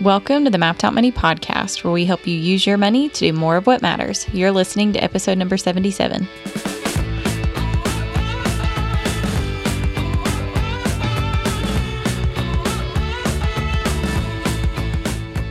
[0.00, 3.20] Welcome to the Mapped Out Money podcast, where we help you use your money to
[3.20, 4.26] do more of what matters.
[4.34, 6.26] You're listening to episode number 77.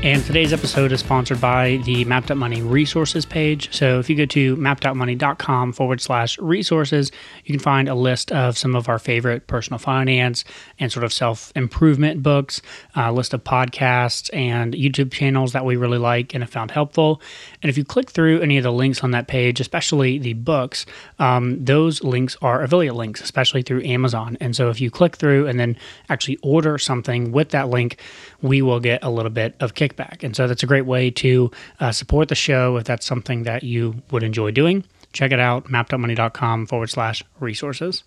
[0.04, 3.74] And today's episode is sponsored by the Mapped Out Money resources page.
[3.74, 7.10] So if you go to mappedoutmoney.com forward slash resources,
[7.46, 10.44] you can find a list of some of our favorite personal finance
[10.78, 12.62] and sort of self improvement books,
[12.96, 17.22] a list of podcasts and YouTube channels that we really like and have found helpful.
[17.62, 20.86] And if you click through any of the links on that page, especially the books,
[21.20, 24.36] um, those links are affiliate links, especially through Amazon.
[24.42, 25.78] And so if you click through and then
[26.10, 28.02] actually order something with that link,
[28.42, 29.93] we will get a little bit of kickback.
[30.00, 33.64] And so that's a great way to uh, support the show if that's something that
[33.64, 34.84] you would enjoy doing.
[35.14, 38.04] Check it out, mappedoutmoney.com forward slash resources.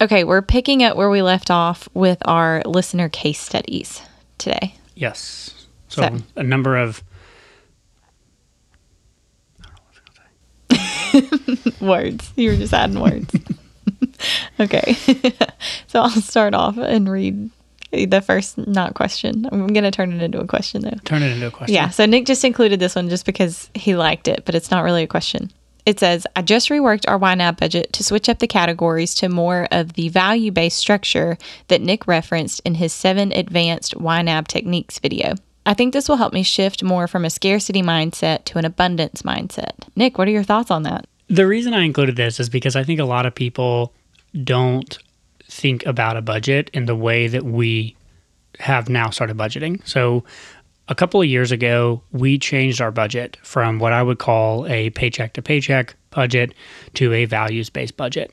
[0.00, 4.02] Okay, we're picking up where we left off with our listener case studies
[4.38, 4.74] today.
[4.94, 5.66] Yes.
[5.88, 7.02] So, So- a number of
[11.80, 12.32] Words.
[12.36, 13.34] You were just adding words.
[14.60, 14.94] okay.
[15.86, 17.50] so I'll start off and read
[17.92, 19.48] the first not question.
[19.50, 20.98] I'm going to turn it into a question though.
[21.04, 21.74] turn it into a question.
[21.74, 24.84] Yeah, so Nick just included this one just because he liked it, but it's not
[24.84, 25.50] really a question.
[25.84, 29.68] It says, I just reworked our YNAB budget to switch up the categories to more
[29.70, 35.34] of the value based structure that Nick referenced in his seven advanced YNAB techniques video.
[35.64, 39.22] I think this will help me shift more from a scarcity mindset to an abundance
[39.22, 39.72] mindset.
[39.94, 41.06] Nick, what are your thoughts on that?
[41.28, 43.92] The reason I included this is because I think a lot of people
[44.44, 44.98] don't
[45.48, 47.96] think about a budget in the way that we
[48.58, 49.86] have now started budgeting.
[49.86, 50.24] So,
[50.88, 54.90] a couple of years ago, we changed our budget from what I would call a
[54.90, 56.54] paycheck to paycheck budget
[56.94, 58.32] to a values based budget.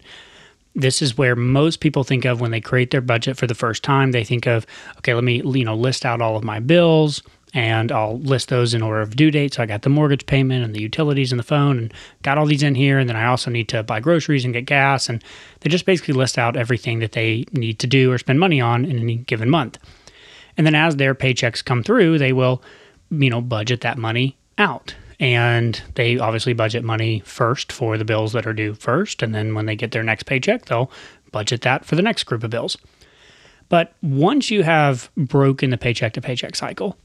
[0.75, 3.83] This is where most people think of when they create their budget for the first
[3.83, 4.11] time.
[4.11, 7.23] They think of, okay, let me, you know, list out all of my bills
[7.53, 9.53] and I'll list those in order of due date.
[9.53, 12.47] So I got the mortgage payment and the utilities and the phone and got all
[12.47, 12.97] these in here.
[12.97, 15.07] And then I also need to buy groceries and get gas.
[15.07, 15.23] And
[15.59, 18.85] they just basically list out everything that they need to do or spend money on
[18.85, 19.77] in any given month.
[20.57, 22.63] And then as their paychecks come through, they will,
[23.11, 24.95] you know, budget that money out.
[25.19, 29.21] And they obviously budget money first for the bills that are due first.
[29.21, 30.91] And then when they get their next paycheck, they'll
[31.31, 32.77] budget that for the next group of bills.
[33.69, 36.97] But once you have broken the paycheck to paycheck cycle,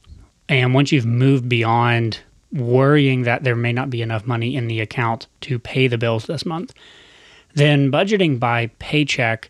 [0.49, 2.19] and once you've moved beyond
[2.51, 6.25] worrying that there may not be enough money in the account to pay the bills
[6.25, 6.73] this month,
[7.53, 9.49] then budgeting by paycheck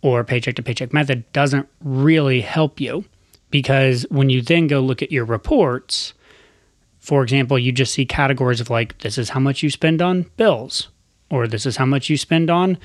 [0.00, 3.04] or paycheck to paycheck method doesn't really help you
[3.50, 6.14] because when you then go look at your reports,
[6.98, 10.30] for example, you just see categories of like, this is how much you spend on
[10.36, 10.88] bills,
[11.30, 12.78] or this is how much you spend on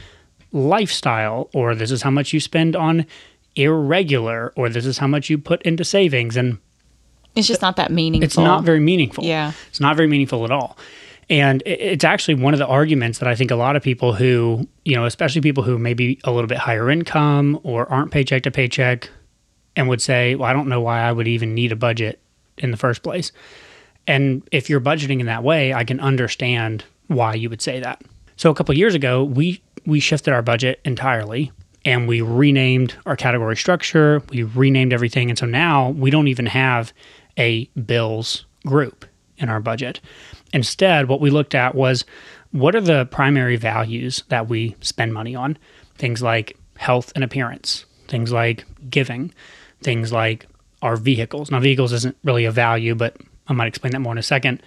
[0.52, 3.06] lifestyle, or this is how much you spend on
[3.56, 6.35] irregular, or this is how much you put into savings.
[6.35, 6.58] And
[7.36, 8.26] It's just not that meaningful.
[8.26, 9.24] it's not very meaningful.
[9.24, 9.52] Yeah.
[9.70, 10.78] It's not very meaningful at all.
[11.30, 14.68] And it's actually one of the arguments that I think a lot of people who,
[14.86, 18.44] you know, especially people who may be a little bit higher income or aren't paycheck
[18.44, 19.10] to paycheck
[19.76, 22.22] and would say, well, I don't know why I would even need a budget
[22.58, 23.34] in the first place.
[24.08, 28.02] And if you're budgeting in that way, I can understand why you would say that.
[28.38, 31.52] So a couple of years ago, we we shifted our budget entirely
[31.88, 36.46] and we renamed our category structure, we renamed everything and so now we don't even
[36.46, 36.92] have
[37.38, 39.06] a bills group
[39.38, 40.02] in our budget.
[40.52, 42.03] Instead, what we looked at was
[42.52, 45.58] what are the primary values that we spend money on?
[45.96, 49.34] Things like health and appearance, things like giving,
[49.81, 50.46] things like
[50.81, 51.50] our vehicles.
[51.50, 53.16] Now, vehicles isn't really a value, but
[53.47, 54.62] I might explain that more in a second.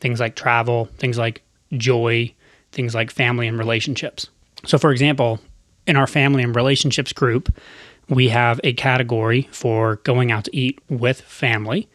[0.00, 1.42] Things like travel, things like
[1.76, 2.34] joy,
[2.72, 4.28] things like family and relationships.
[4.66, 5.38] So, for example,
[5.86, 7.54] in our family and relationships group,
[8.08, 11.88] we have a category for going out to eat with family.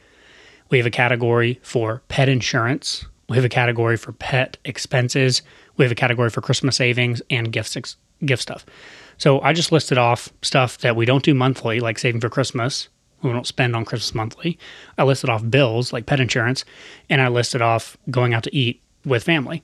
[0.70, 3.06] We have a category for pet insurance.
[3.28, 5.42] We have a category for pet expenses.
[5.78, 7.96] We have a category for Christmas savings and gift ex-
[8.26, 8.66] gift stuff.
[9.18, 12.90] So I just listed off stuff that we don't do monthly, like saving for Christmas.
[13.22, 14.58] We don't spend on Christmas monthly.
[14.98, 16.64] I listed off bills like pet insurance,
[17.10, 19.62] and I listed off going out to eat with family.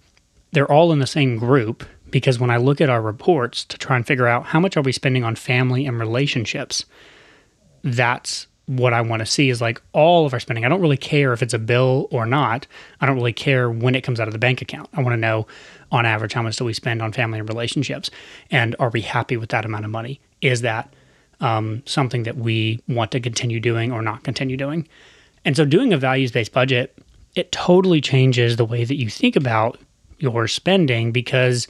[0.51, 3.97] They're all in the same group because when I look at our reports to try
[3.97, 6.85] and figure out how much are we spending on family and relationships,
[7.83, 10.63] that's what I want to see is like all of our spending.
[10.63, 12.67] I don't really care if it's a bill or not.
[13.01, 14.88] I don't really care when it comes out of the bank account.
[14.94, 15.45] I want to know
[15.91, 18.09] on average how much do we spend on family and relationships
[18.50, 20.21] and are we happy with that amount of money?
[20.39, 20.94] Is that
[21.41, 24.88] um, something that we want to continue doing or not continue doing?
[25.44, 26.97] And so doing a values based budget,
[27.35, 29.81] it totally changes the way that you think about
[30.17, 31.67] your spending because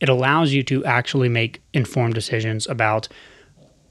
[0.00, 3.08] it allows you to actually make informed decisions about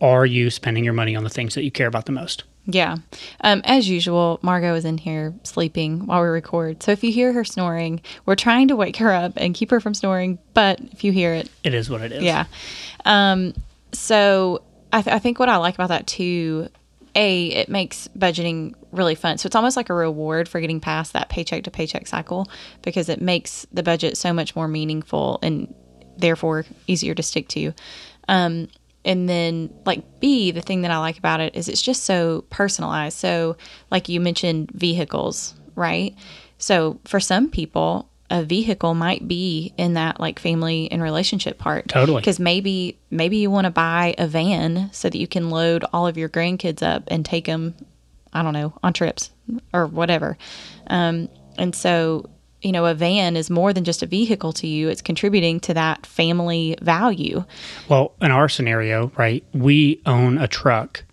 [0.02, 2.44] are you spending your money on the things that you care about the most?
[2.68, 2.98] Yeah.
[3.42, 6.82] Um, as usual, Margot is in here sleeping while we record.
[6.84, 9.80] So if you hear her snoring, we're trying to wake her up and keep her
[9.80, 10.40] from snoring.
[10.54, 12.24] But if you hear it, It is what it is.
[12.24, 12.46] yeah.
[13.06, 13.54] Um,
[13.92, 16.70] so I, th- I think what I like about that too,
[17.16, 19.38] a it makes budgeting really fun.
[19.38, 22.50] So it's almost like a reward for getting past that paycheck to paycheck cycle
[22.82, 25.74] because it makes the budget so much more meaningful and
[26.18, 27.74] therefore easier to stick to.
[28.28, 28.70] Um,
[29.04, 32.44] and then like B, the thing that I like about it is it's just so
[32.50, 33.18] personalized.
[33.18, 33.56] So
[33.92, 36.16] like you mentioned vehicles, right?
[36.58, 41.88] So for some people, a vehicle might be in that like family and relationship part.
[41.88, 42.22] Totally.
[42.22, 46.08] Because maybe maybe you want to buy a van so that you can load all
[46.08, 47.76] of your grandkids up and take them,
[48.34, 49.30] I don't know, on trips
[49.72, 50.38] or whatever.
[50.88, 52.28] Um, and so
[52.66, 54.90] you know, a van is more than just a vehicle to you.
[54.90, 57.46] It's contributing to that family value.
[57.88, 61.04] Well, in our scenario, right, we own a truck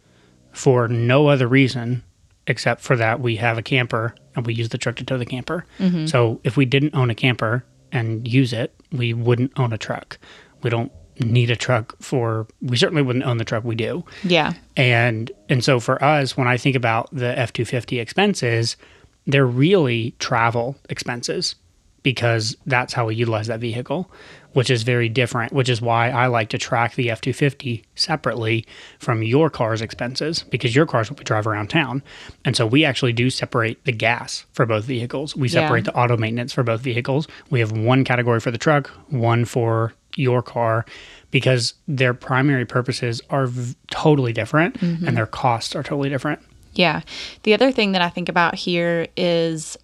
[0.52, 2.02] for no other reason
[2.46, 5.26] except for that we have a camper and we use the truck to tow the
[5.26, 5.66] camper.
[5.78, 6.06] Mm-hmm.
[6.06, 10.19] So if we didn't own a camper and use it, we wouldn't own a truck.
[10.62, 10.90] We don't
[11.20, 14.04] need a truck for we certainly wouldn't own the truck we do.
[14.25, 14.54] Yeah.
[14.75, 18.78] And and so for us, when I think about the F two fifty expenses,
[19.26, 21.54] they're really travel expenses
[22.02, 24.10] because that's how we utilize that vehicle,
[24.54, 25.52] which is very different.
[25.52, 28.66] Which is why I like to track the F two fifty separately
[28.98, 32.02] from your car's expenses because your cars will be drive around town,
[32.44, 35.36] and so we actually do separate the gas for both vehicles.
[35.36, 35.60] We Yeah.
[35.62, 37.28] separate the auto maintenance for both vehicles.
[37.50, 40.84] We have one category for the truck, one for your car
[41.30, 45.06] because their primary purposes are v- totally different mm-hmm.
[45.08, 46.40] and their costs are totally different.
[46.72, 47.02] Yeah.
[47.42, 49.76] The other thing that I think about here is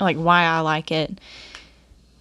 [0.00, 1.18] like why I like it.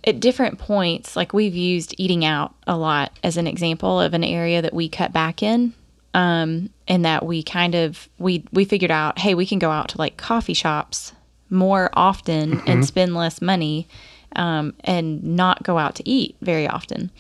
[0.06, 4.24] At different points, like we've used eating out a lot as an example of an
[4.24, 5.74] area that we cut back in.
[6.16, 9.90] Um, and that we kind of we we figured out, hey, we can go out
[9.90, 11.12] to like coffee shops
[11.50, 13.88] more often and spend less money
[14.36, 17.12] um, and not go out to eat very often.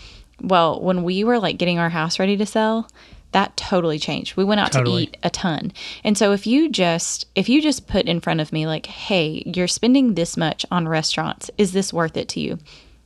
[0.41, 2.87] Well, when we were like getting our house ready to sell,
[3.33, 4.37] that totally changed.
[4.37, 5.07] We went out Totally.
[5.07, 5.73] to eat a ton.
[6.03, 9.43] And so if you just if you just put in front of me like, "Hey,
[9.45, 11.51] you're spending this much on restaurants.
[11.57, 12.59] Is this worth it to you?"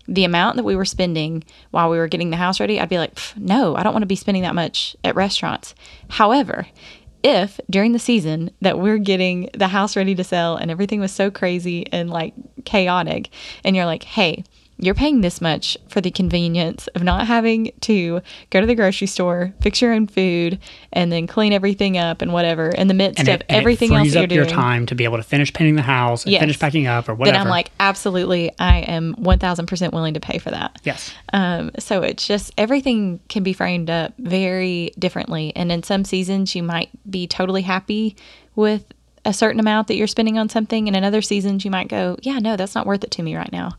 [0.08, 2.98] The amount that we were spending while we were getting the house ready, I'd be
[2.98, 5.76] like, "No, I don't want to be spending that much at restaurants."
[6.10, 6.68] However,
[7.24, 11.12] if during the season that we're getting the house ready to sell and everything was
[11.12, 12.34] so crazy and like
[12.64, 13.30] chaotic
[13.66, 14.44] and you're like, "Hey,
[14.80, 18.22] you're paying this much for the convenience of not having to
[18.52, 20.60] go to the grocery store, fix your own food,
[20.94, 23.92] and then clean everything up and whatever in the midst And of it, and everything
[23.92, 24.56] it else you're up your doing.
[24.56, 26.42] time to be able to finish painting the house and Yes.
[26.42, 27.34] finish packing up or whatever.
[27.38, 30.80] Then I'm like, absolutely, I am 1000% willing to pay for that.
[30.84, 35.54] yes, Um, so it's just everything can be framed up very differently.
[35.56, 38.16] And in some seasons, you might be totally happy
[38.56, 38.86] with
[39.26, 40.88] a certain amount that you're spending on something.
[40.88, 43.36] And in other seasons, you might go, yeah, no, that's not worth it to me
[43.36, 43.74] right now.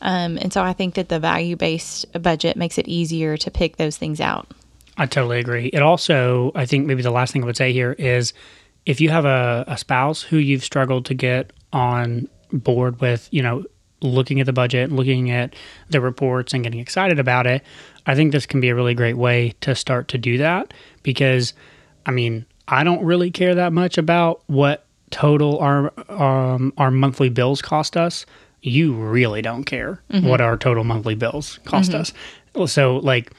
[0.00, 3.76] Um, and so I think that the value based budget makes it easier to pick
[3.76, 4.48] those things out.
[4.96, 5.66] I totally agree.
[5.66, 8.32] It also, I think maybe the last thing I would say here is
[8.86, 13.42] if you have a, a spouse who you've struggled to get on board with, you
[13.42, 13.64] know,
[14.00, 15.54] looking at the budget, looking at
[15.90, 17.62] the reports and getting excited about it,
[18.06, 20.72] I think this can be a really great way to start to do that
[21.02, 21.54] because,
[22.06, 27.28] I mean, I don't really care that much about what total our um, our monthly
[27.28, 28.26] bills cost us.
[28.62, 32.12] You really don't care what our total monthly bills cost us.
[32.66, 33.32] So, like,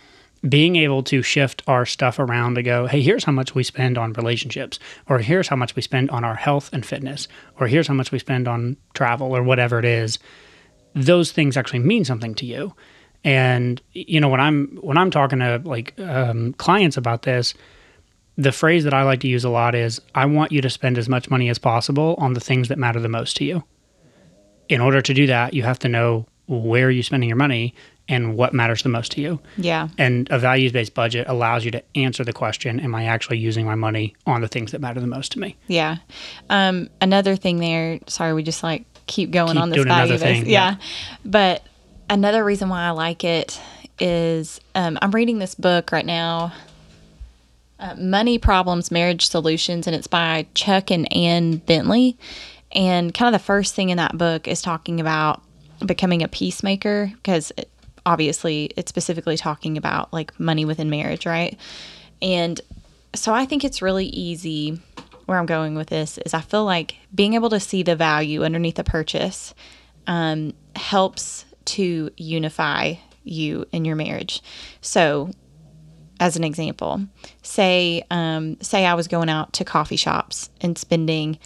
[0.48, 3.98] being able to shift our stuff around to go, hey, here's how much we spend
[3.98, 7.28] on relationships, or here's how much we spend on our health and fitness,
[7.60, 10.20] or here's how much we spend on travel, or whatever it is.
[10.96, 12.74] Those things actually mean something to you.
[13.26, 17.54] And you know, when I'm when I'm talking to like um, clients about this,
[18.38, 20.98] the phrase that I like to use a lot is, "I want you to spend
[20.98, 23.64] as much money as possible on the things that matter the most to you."
[24.70, 27.74] In order to do that, you have to know where you're spending your money
[28.08, 29.40] and what matters the most to you.
[29.58, 29.90] Yeah.
[30.00, 33.66] And a values based budget allows you to answer the question Am I actually using
[33.66, 35.56] my money on the things that matter the most to me?
[35.68, 35.98] Yeah.
[36.50, 40.22] Um, another thing there, sorry, we just like keep going Keep on this value base.
[40.22, 40.72] thing, Yeah.
[40.72, 40.76] yeah.
[41.26, 41.64] But
[42.10, 43.60] another reason why I like it
[44.00, 46.54] is um, I'm reading this book right now,
[47.80, 52.18] uh, Money Problems, Marriage Solutions, and it's by Chuck and Ann Bentley.
[52.72, 55.42] And kind of the first thing in that book is talking about
[55.86, 57.70] becoming a peacemaker because it,
[58.06, 61.58] obviously it's specifically talking about like money within marriage, right?
[62.22, 62.60] And
[63.16, 64.82] so I think it's really easy.
[65.26, 68.44] Where I'm going with this is I feel like being able to see the value
[68.44, 69.54] underneath a purchase
[70.08, 74.42] um, helps to unify you in your marriage.
[74.82, 75.30] So
[76.20, 77.02] as an example.
[77.42, 81.40] Say, um, say I was going out to coffee shops and spending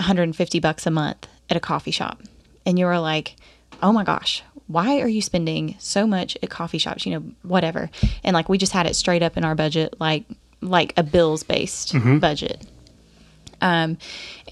[0.00, 2.20] 150 bucks a month at a coffee shop,
[2.66, 3.36] and you were like,
[3.82, 7.06] "Oh my gosh, why are you spending so much at coffee shops?
[7.06, 7.90] You know, whatever."
[8.24, 10.24] And like we just had it straight up in our budget, like
[10.60, 12.66] like a bills based budget.
[13.60, 13.98] Um,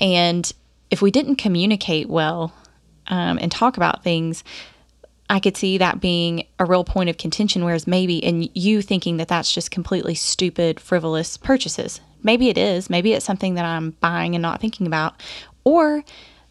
[0.00, 0.50] and
[0.90, 2.52] if we didn't communicate well
[3.06, 4.44] um, and talk about things,
[5.30, 7.64] I could see that being a real point of contention.
[7.64, 12.00] Whereas maybe, and you thinking that that's just completely stupid, frivolous purchases.
[12.22, 12.90] Maybe it is.
[12.90, 15.14] Maybe it's something that I'm buying and not thinking about.
[15.64, 16.04] Or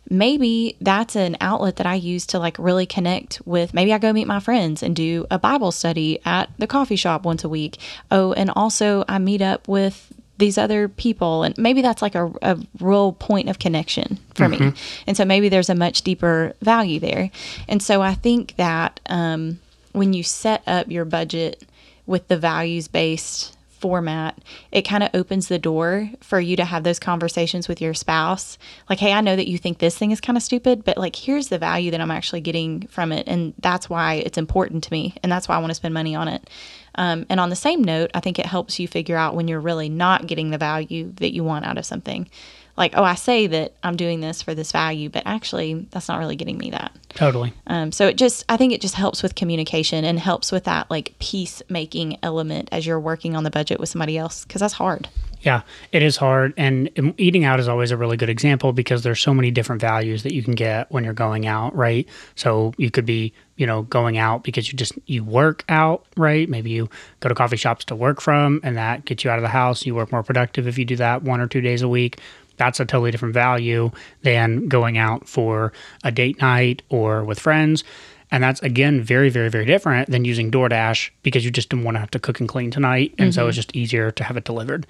[0.10, 3.74] maybe that's an outlet that I use to like really connect with.
[3.74, 7.24] Maybe I go meet my friends and do a Bible study at the coffee shop
[7.24, 7.80] once a week.
[8.12, 12.32] Oh, and also I meet up with these other people and maybe that's like a,
[12.42, 14.72] a real point of connection for me
[15.08, 17.32] and so maybe there's a much deeper value there
[17.68, 19.60] and so i think that um,
[19.94, 21.64] when you set up your budget
[22.06, 24.38] with the values based format,
[24.72, 28.58] it kind of opens the door for you to have those conversations with your spouse.
[28.90, 31.16] Like, hey, I know that you think this thing is kind of stupid, but like,
[31.16, 33.28] here's the value that I'm actually getting from it.
[33.28, 35.16] And that's why it's important to me.
[35.24, 36.50] And that's why I want to spend money on it.
[36.96, 39.60] Um, and on the same note, I think it helps you figure out when you're
[39.60, 42.30] really not getting the value that you want out of something.
[42.78, 46.20] Like, oh, I say that I'm doing this for this value, but actually, that's not
[46.20, 46.92] really getting me that.
[47.10, 47.54] Totally.
[47.66, 50.90] Um, so it just, I think it just helps with communication and helps with that
[50.92, 55.10] like peacemaking element as you're working on the budget with somebody else because that's hard.
[55.42, 56.54] Yeah, it is hard.
[56.58, 60.24] And eating out is always a really good example because there's so many different values
[60.24, 62.08] that you can get when you're going out, right?
[62.36, 66.50] So you could be, you know, going out because you just you work out, right?
[66.50, 69.44] Maybe you go to coffee shops to work from and that gets you out of
[69.44, 69.86] the house.
[69.86, 72.20] You work more productive if you do that one or two days a week.
[72.58, 73.92] That's a totally different value
[74.24, 75.74] than going out for
[76.04, 77.84] a date night or with friends.
[78.30, 81.96] And that's again very, very, very different than using DoorDash because you just don't want
[81.96, 83.16] to have to cook and clean tonight.
[83.18, 83.50] And so mm-hmm.
[83.50, 84.86] it's just easier to have it delivered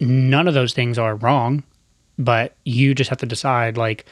[0.00, 1.62] none of those things are wrong,
[2.18, 4.06] but you just have to decide like,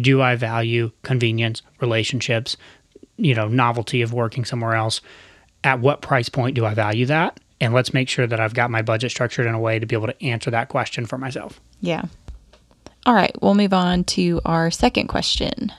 [0.00, 2.56] do I value convenience, relationships,
[3.16, 5.00] you know, novelty of working somewhere else?
[5.62, 7.38] At what price point do I value that?
[7.60, 9.94] And let's make sure that I've got my budget structured in a way to be
[9.94, 11.60] able to answer that question for myself.
[11.80, 12.02] Yeah.
[13.06, 15.72] All right, we'll move on to our second question.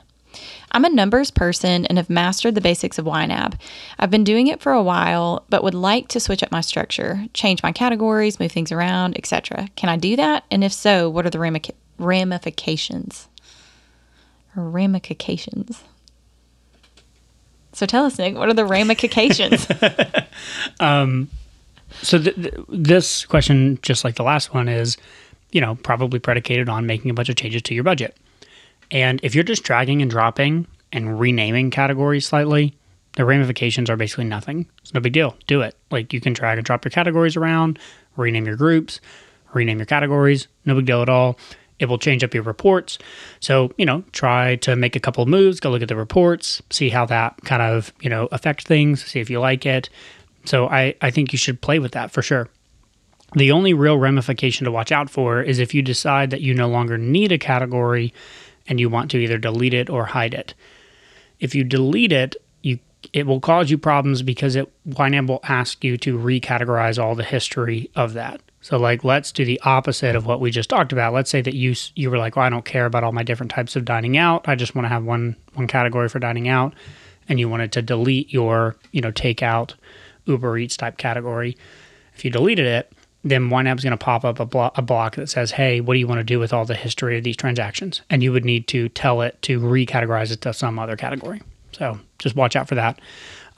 [0.72, 3.60] I'm a numbers person and have mastered the basics of YNAB.
[4.00, 7.26] I've been doing it for a while, but would like to switch up my structure,
[7.34, 9.68] change my categories, move things around, etc.
[9.76, 10.46] Can I do that?
[10.50, 13.28] And if so, what are the ramifications?
[14.56, 15.84] Ramifications.
[17.74, 19.68] So tell us, Nick, what are the ramifications?
[20.80, 21.30] Um,
[22.02, 24.98] so th- th- this question, just like the last one, is
[25.52, 28.18] you know probably predicated on making a bunch of changes to your budget.
[28.90, 32.76] And if you're just dragging and dropping and renaming categories slightly,
[33.14, 34.68] the ramifications are basically nothing.
[34.82, 35.36] It's no big deal.
[35.48, 35.76] Do it.
[35.90, 37.80] Like you can drag and drop your categories around,
[38.18, 39.00] rename your groups,
[39.54, 40.48] rename your categories.
[40.66, 41.38] No big deal at all.
[41.80, 43.00] It will change up your reports.
[43.40, 46.62] So, you know, try to make a couple of moves, go look at the reports,
[46.70, 49.90] see how that kind of, you know, affects things, see if you like it.
[50.46, 52.50] So I, I think you should play with that for sure.
[53.34, 56.68] The only real ramification to watch out for is if you decide that you no
[56.68, 58.14] longer need a category
[58.68, 60.54] and you want to either delete it or hide it.
[61.40, 62.80] If you delete it, you
[63.14, 67.24] it will cause you problems because it YNAB will ask you to recategorize all the
[67.24, 68.42] history of that.
[68.62, 71.14] So like let's do the opposite of what we just talked about.
[71.14, 73.52] Let's say that you you were like, "Well, I don't care about all my different
[73.52, 74.48] types of dining out.
[74.48, 76.74] I just want to have one one category for dining out."
[77.30, 79.76] And you wanted to delete your, you know, takeout
[80.26, 81.56] Uber Eats type category.
[82.14, 82.92] If you deleted it,
[83.24, 86.00] then YNAB's going to pop up a, blo- a block that says, hey, what do
[86.00, 88.02] you want to do with all the history of these transactions?
[88.10, 91.42] And you would need to tell it to recategorize it to some other category.
[91.72, 93.00] So just watch out for that.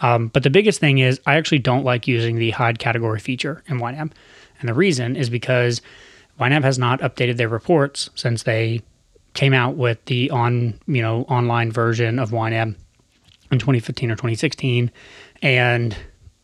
[0.01, 3.63] Um, but the biggest thing is, I actually don't like using the hide category feature
[3.67, 4.11] in YNAB.
[4.59, 5.81] And the reason is because
[6.39, 8.81] YNAB has not updated their reports since they
[9.33, 12.75] came out with the on you know online version of YNAB
[13.51, 14.91] in 2015 or 2016
[15.41, 15.97] and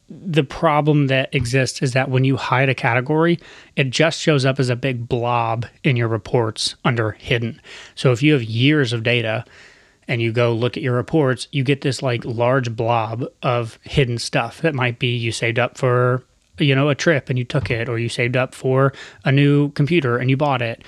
[0.09, 3.39] the problem that exists is that when you hide a category,
[3.75, 7.61] it just shows up as a big blob in your reports under hidden.
[7.95, 9.45] So if you have years of data
[10.07, 14.17] and you go look at your reports, you get this like large blob of hidden
[14.17, 16.23] stuff that might be you saved up for
[16.57, 19.69] you know a trip and you took it or you saved up for a new
[19.71, 20.83] computer and you bought it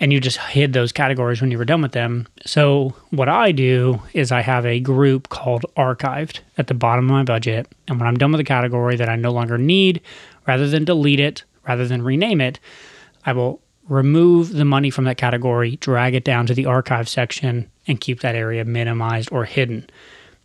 [0.00, 2.26] and you just hid those categories when you were done with them.
[2.46, 7.10] So what I do is I have a group called archived at the bottom of
[7.10, 7.66] my budget.
[7.88, 10.00] And when I'm done with a category that I no longer need,
[10.46, 12.60] rather than delete it, rather than rename it,
[13.26, 17.68] I will remove the money from that category, drag it down to the archive section,
[17.86, 19.88] and keep that area minimized or hidden.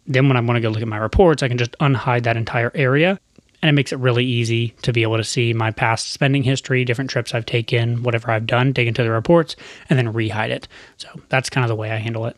[0.07, 2.37] Then when I want to go look at my reports, I can just unhide that
[2.37, 3.19] entire area
[3.63, 6.83] and it makes it really easy to be able to see my past spending history,
[6.83, 9.55] different trips I've taken, whatever I've done, dig into the reports,
[9.89, 10.67] and then rehide it.
[10.97, 12.35] So that's kind of the way I handle it.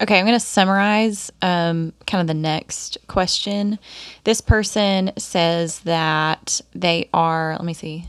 [0.00, 3.78] Okay, I'm going to summarize um, kind of the next question.
[4.24, 8.06] This person says that they are, let me see.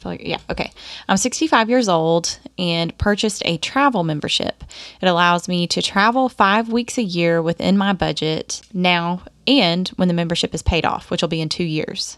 [0.00, 0.72] Feel like, yeah, okay.
[1.08, 4.64] I'm 65 years old and purchased a travel membership.
[5.02, 10.08] It allows me to travel five weeks a year within my budget now and when
[10.08, 12.16] the membership is paid off, which will be in two years.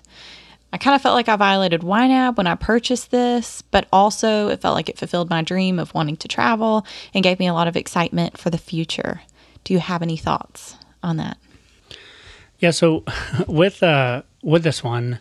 [0.72, 4.60] I kind of felt like I violated YNAB when I purchased this, but also it
[4.60, 7.68] felt like it fulfilled my dream of wanting to travel and gave me a lot
[7.68, 9.22] of excitement for the future.
[9.64, 11.36] Do you have any thoughts on that?
[12.58, 13.04] Yeah, so
[13.48, 15.18] with uh with this one,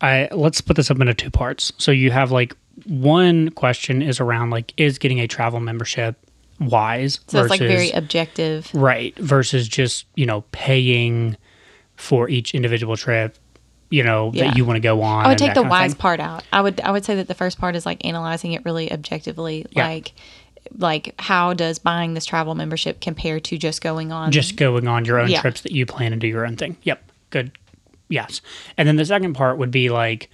[0.00, 1.72] I let's put this up into two parts.
[1.78, 6.16] So you have like one question is around like is getting a travel membership
[6.60, 8.70] wise So it's like very objective.
[8.74, 11.36] right versus just, you know, paying
[11.96, 13.36] for each individual trip
[13.88, 14.48] you know Yeah.
[14.48, 15.24] that you want to go on.
[15.24, 16.42] I would take the wise part out.
[16.52, 19.64] I would I would say that the first part is like analyzing it really objectively,
[19.70, 19.86] Yeah.
[19.86, 20.12] like
[20.76, 25.04] like how does buying this travel membership compare to just going on Just going on
[25.04, 25.40] your own Yeah.
[25.40, 26.76] trips that you plan and do your own thing.
[26.82, 27.52] Yep, good.
[28.08, 28.40] Yes,
[28.76, 30.30] and then the second part would be like,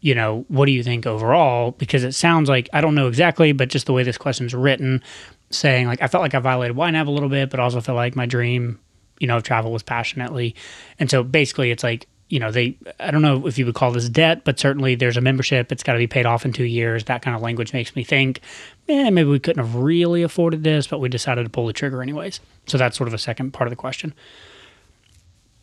[0.00, 1.72] you know, what do you think overall?
[1.72, 5.02] Because it sounds like I don't know exactly, but just the way this question's written,
[5.50, 8.14] saying like I felt like I violated YNAB a little bit, but also feel like
[8.14, 8.78] my dream,
[9.18, 10.54] you know, of travel was passionately,
[10.98, 13.90] and so basically it's like you know they I don't know if you would call
[13.90, 15.72] this debt, but certainly there's a membership.
[15.72, 17.04] It's got to be paid off in two years.
[17.04, 18.40] That kind of language makes me think,
[18.88, 22.02] eh, maybe we couldn't have really afforded this, but we decided to pull the trigger
[22.02, 22.38] anyways.
[22.66, 24.14] So that's sort of a second part of the question.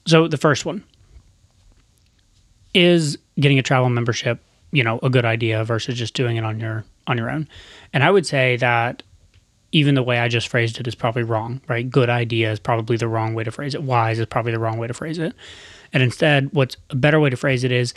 [0.08, 0.84] So the first one
[2.76, 4.40] is getting a travel membership,
[4.72, 7.48] you know, a good idea versus just doing it on your on your own.
[7.94, 9.02] And I would say that
[9.72, 11.90] even the way I just phrased it is probably wrong, right?
[11.90, 13.84] Good idea is probably the wrong way to phrase it.
[13.84, 15.34] Wise is probably the wrong way to phrase it.
[15.94, 17.94] And instead, what's a better way to phrase it is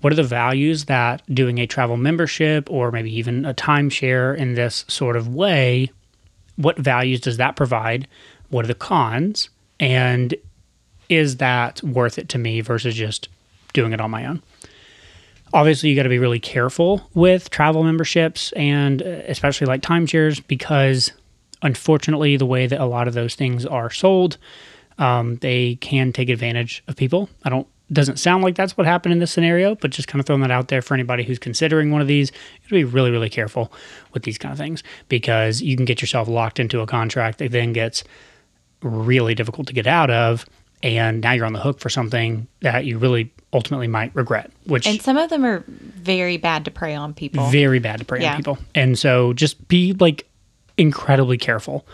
[0.00, 4.54] what are the values that doing a travel membership or maybe even a timeshare in
[4.54, 5.90] this sort of way,
[6.56, 8.06] what values does that provide?
[8.48, 9.50] What are the cons?
[9.78, 10.34] And
[11.08, 13.28] is that worth it to me versus just
[13.72, 14.42] doing it on my own?
[15.52, 20.42] Obviously, you got to be really careful with travel memberships and uh, especially like timeshares
[20.46, 21.12] because
[21.62, 24.38] unfortunately, the way that a lot of those things are sold,
[24.98, 27.28] um, they can take advantage of people.
[27.44, 30.26] I don't doesn't sound like that's what happened in this scenario, but just kind of
[30.26, 32.30] throwing that out there for anybody who's considering one of these,
[32.62, 33.72] you to be really, really careful
[34.12, 37.50] with these kind of things because you can get yourself locked into a contract that
[37.50, 38.04] then gets
[38.82, 40.46] really difficult to get out of,
[40.82, 44.86] and now you're on the hook for something that you really ultimately might regret, which
[44.86, 47.48] And some of them are very bad to prey on people.
[47.50, 48.30] very bad to prey Yeah.
[48.32, 48.58] on people.
[48.74, 50.26] And so just be like
[50.78, 51.86] incredibly careful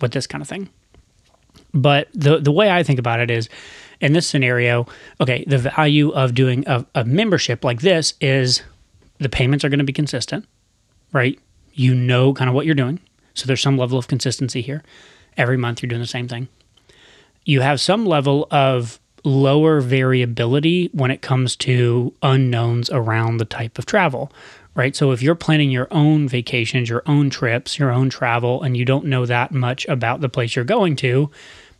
[0.00, 0.68] with this kind of thing.
[1.74, 3.48] But the the way I think about it is
[4.00, 4.86] in this scenario,
[5.20, 8.62] okay, the value of doing a, a membership like this is
[9.18, 10.46] the payments are going to be consistent,
[11.12, 11.38] right?
[11.74, 13.00] You know kind of what you're doing.
[13.34, 14.82] So there's some level of consistency here.
[15.36, 16.48] Every month you're doing the same thing.
[17.48, 23.78] You have some level of lower variability when it comes to unknowns around the type
[23.78, 24.30] of travel,
[24.74, 24.94] right?
[24.94, 28.84] So if you're planning your own vacations, your own trips, your own travel, and you
[28.84, 31.30] don't know that much about the place you're going to,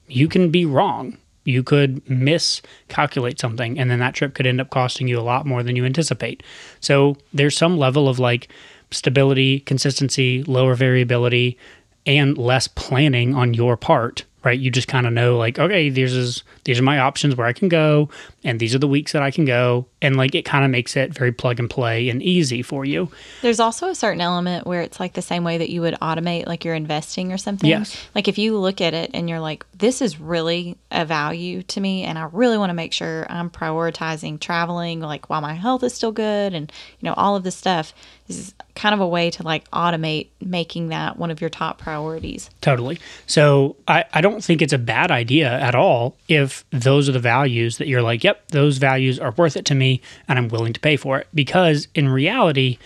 [0.06, 1.18] you can be wrong.
[1.44, 5.44] You could miscalculate something, and then that trip could end up costing you a lot
[5.44, 6.42] more than you anticipate.
[6.80, 8.48] So there's some level of like
[8.90, 11.58] stability, consistency, lower variability,
[12.06, 14.58] and less planning on your part, right?
[14.58, 17.52] You just kind of know like, okay, these is these are my options where I
[17.52, 18.08] can go,
[18.48, 20.96] and these are the weeks that I can go, and like it kind of makes
[20.96, 23.10] it very plug and play and easy for you.
[23.42, 26.46] There's also a certain element where it's like the same way that you would automate
[26.46, 27.68] like you're investing or something.
[27.68, 28.02] Yes.
[28.14, 31.78] Like if you look at it and you're like, this is really a value to
[31.78, 35.82] me and I really want to make sure I'm prioritizing traveling like while my health
[35.82, 37.92] is still good and you know, all of this stuff
[38.28, 41.78] this is kind of a way to like automate making that one of your top
[41.78, 42.48] priorities.
[42.60, 43.00] Totally.
[43.26, 47.18] So I, I don't think it's a bad idea at all if those are the
[47.18, 50.72] values that you're like, yep, those values are worth it to me and I'm willing
[50.72, 51.28] to pay for it.
[51.34, 52.78] Because in reality,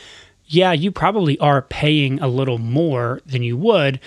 [0.47, 4.01] yeah, you probably are paying a little more than you would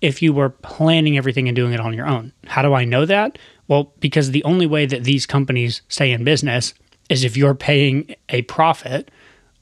[0.00, 2.32] if you were planning everything and doing it on your own.
[2.46, 3.38] How do I know that?
[3.68, 6.74] Well, because the only way that these companies stay in business
[7.08, 9.10] is if you're paying a profit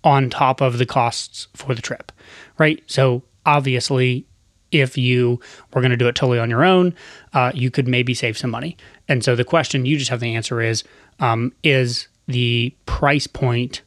[0.02, 2.10] on top of the costs for the trip,
[2.58, 2.82] right?
[2.86, 4.26] So obviously,
[4.72, 5.40] if you
[5.74, 6.94] were going to do it totally on your own,
[7.34, 8.76] uh, you could maybe save some money.
[9.08, 10.84] And so the question you just have the answer is:
[11.20, 13.82] um, Is the price point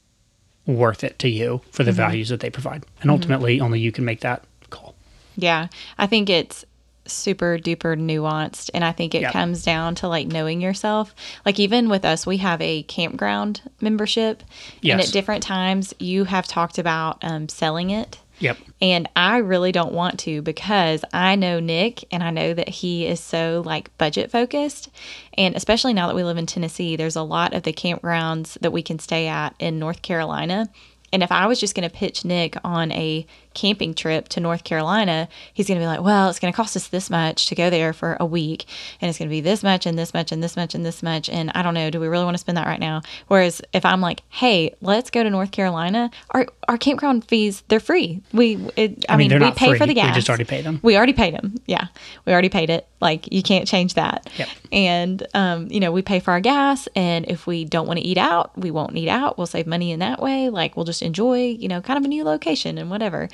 [0.65, 2.85] worth it to you for the values that they provide?
[3.01, 4.95] And ultimately, only you can make that call.
[5.35, 5.67] Yeah.
[5.97, 6.65] I think it's
[7.05, 9.33] super duper nuanced and i think it Yep.
[9.33, 11.13] comes down to like knowing yourself
[11.45, 14.41] like even with us we have a campground membership
[14.81, 18.57] and at different times you have talked about um, selling it Yep.
[18.81, 23.07] and I really don't want to because I know Nick and I know that he
[23.07, 24.89] is so like budget focused.
[25.37, 28.71] And especially now that we live in Tennessee, there's a lot of the campgrounds that
[28.71, 30.67] we can stay at in North Carolina.
[31.13, 34.63] And if I was just going to pitch Nick on a camping trip to North
[34.63, 37.55] Carolina, he's going to be like, well, it's going to cost us this much to
[37.55, 38.65] go there for a week.
[39.01, 41.03] And it's going to be this much and this much and this much and this
[41.03, 41.29] much.
[41.29, 43.01] And I don't know, do we really want to spend that right now?
[43.27, 47.79] Whereas if I'm like, hey, let's go to North Carolina, our, our campground fees, they're
[47.79, 48.21] free.
[48.33, 49.77] We, it, I, mean, mean, we pay free.
[49.77, 50.09] for the gas.
[50.09, 50.79] We just already paid them.
[50.83, 51.55] We already paid them.
[51.65, 51.87] Yeah.
[52.25, 52.87] We already paid it.
[53.01, 54.29] Like you can't change that.
[54.37, 54.49] Yep.
[54.71, 56.87] And, um, you know, we pay for our gas.
[56.95, 59.37] And if we don't want to eat out, we won't eat out.
[59.37, 60.49] We'll save money in that way.
[60.49, 63.29] Like we'll just enjoy, you know, kind of a new location and whatever.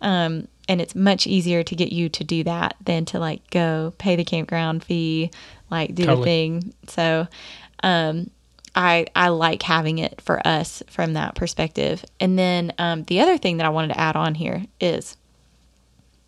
[0.00, 3.92] Um, and it's much easier to get you to do that than to like go
[3.98, 5.30] pay the campground fee,
[5.70, 6.74] like do the thing.
[6.88, 7.26] So,
[7.82, 8.30] um,
[8.74, 12.04] I I like having it for us from that perspective.
[12.18, 15.16] And then um, the other thing that I wanted to add on here is,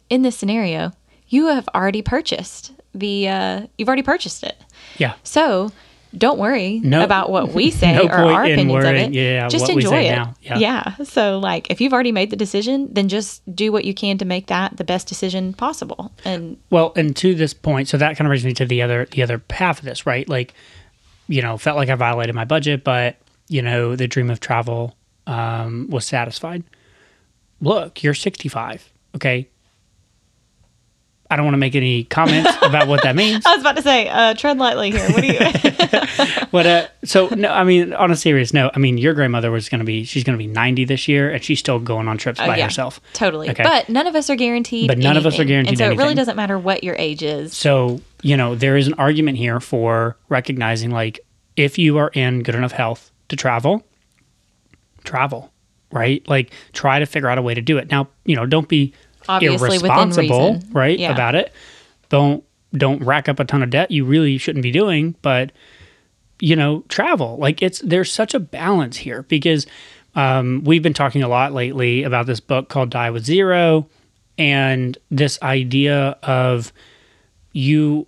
[0.08, 0.92] in this scenario,
[1.28, 4.56] you have already purchased the uh, you've already purchased it.
[4.98, 5.14] Yeah.
[5.22, 5.72] So
[6.16, 9.12] don't worry No- about what we say no or our in opinions of it.
[9.12, 10.28] yeah, just enjoy it.
[10.42, 10.58] Yeah.
[10.58, 10.94] yeah.
[11.04, 14.24] So like if you've already made the decision, then just do what you can to
[14.24, 16.12] make that the best decision possible.
[16.24, 19.06] And Well, and to this point, so that kind of brings me to the other
[19.10, 20.28] the other half of this, right?
[20.28, 20.54] Like,
[21.28, 23.16] you know, felt like I violated my budget, but
[23.48, 26.64] you know, the dream of travel um, was satisfied.
[27.60, 29.48] Look, you're 65, okay.
[31.30, 33.44] I don't want to make any comments about what that means.
[33.44, 35.08] I was about to say, uh, tread lightly here.
[35.10, 35.38] What do you?
[36.52, 39.68] But uh, so no, I mean, on a serious note, I mean, your grandmother was
[39.68, 42.16] going to be she's going to be 90 this year, and she's still going on
[42.16, 42.64] trips by Oh, yeah.
[42.64, 43.00] herself.
[43.12, 43.50] Totally.
[43.50, 43.62] Okay.
[43.62, 44.88] But none of us are guaranteed.
[44.88, 47.22] But none of us are guaranteed And so it really doesn't matter what your age
[47.22, 47.54] is.
[47.54, 51.20] So, you know, there is an argument here for recognizing like
[51.56, 53.84] if you are in good enough health to travel,
[55.04, 55.52] travel,
[55.92, 56.26] right?
[56.28, 57.90] Like try to figure out a way to do it.
[57.90, 58.92] Now, you know, don't be
[59.28, 60.70] Obviously irresponsible, reason.
[60.72, 61.12] right, Yeah.
[61.12, 61.52] about it.
[62.08, 62.42] Don't
[62.76, 65.52] don't rack up a ton of debt you really shouldn't be doing, but
[66.40, 67.36] you know, travel.
[67.38, 69.66] Like it's there's such a balance here because
[70.14, 73.88] um, we've been talking a lot lately about this book called Die with Zero
[74.38, 76.72] and this idea of
[77.52, 78.06] you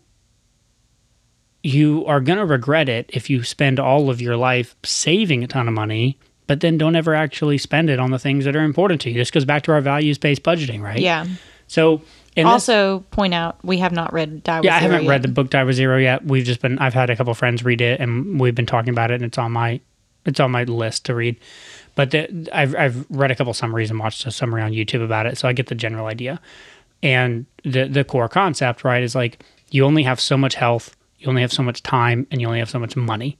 [1.62, 5.46] you are going to regret it if you spend all of your life saving a
[5.46, 8.64] ton of money but then don't ever actually spend it on the things that are
[8.64, 11.26] important to you this goes back to our values-based budgeting right Yeah.
[11.68, 12.02] so
[12.34, 15.10] this- also, point out we have not read Die yeah, I haven't yet.
[15.10, 16.24] read the book Die with Zero yet.
[16.24, 19.10] We've just been I've had a couple friends read it and we've been talking about
[19.10, 19.80] it and it's on my
[20.24, 21.34] it's on my list to read.
[21.96, 25.26] But the, I've I've read a couple summaries and watched a summary on YouTube about
[25.26, 26.40] it, so I get the general idea.
[27.02, 31.26] And the the core concept, right, is like you only have so much health, you
[31.28, 33.36] only have so much time, and you only have so much money.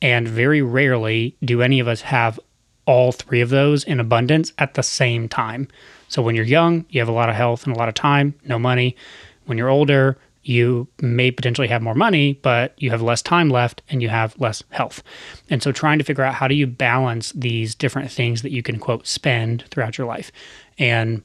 [0.00, 2.38] And very rarely do any of us have
[2.86, 5.68] all three of those in abundance at the same time.
[6.08, 8.34] So when you're young, you have a lot of health and a lot of time,
[8.44, 8.96] no money.
[9.44, 13.82] When you're older, you may potentially have more money, but you have less time left
[13.90, 15.02] and you have less health.
[15.50, 18.62] And so trying to figure out how do you balance these different things that you
[18.62, 20.32] can quote spend throughout your life.
[20.78, 21.22] And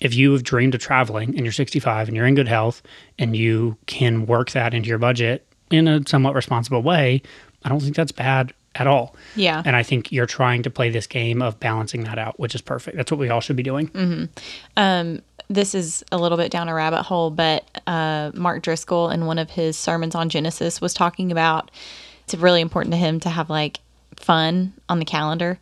[0.00, 2.82] if you have dreamed of traveling and you're 65 and you're in good health
[3.18, 7.22] and you can work that into your budget in a somewhat responsible way,
[7.64, 9.14] I don't think that's bad at all.
[9.34, 9.62] Yeah.
[9.64, 12.60] And I think you're trying to play this game of balancing that out, which is
[12.60, 12.96] perfect.
[12.96, 14.28] That's what we all should be doing.
[14.76, 19.24] um, this is a little bit down a rabbit hole, but uh, Mark Driscoll in
[19.24, 21.70] one of his sermons on Genesis was talking about
[22.24, 23.80] it's really important to him to have like
[24.16, 25.58] fun on the calendar.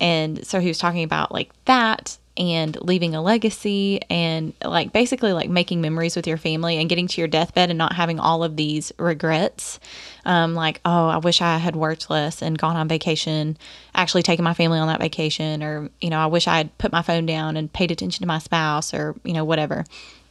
[0.00, 5.32] And so he was talking about like that and leaving a legacy and like basically
[5.32, 8.44] like making memories with your family and getting to your deathbed and not having all
[8.44, 9.80] of these regrets.
[10.24, 13.56] Um, like, oh, I wish I had worked less and gone on vacation,
[13.94, 16.92] actually taken my family on that vacation, or, you know, I wish I had put
[16.92, 19.84] my phone down and paid attention to my spouse or, you know, whatever.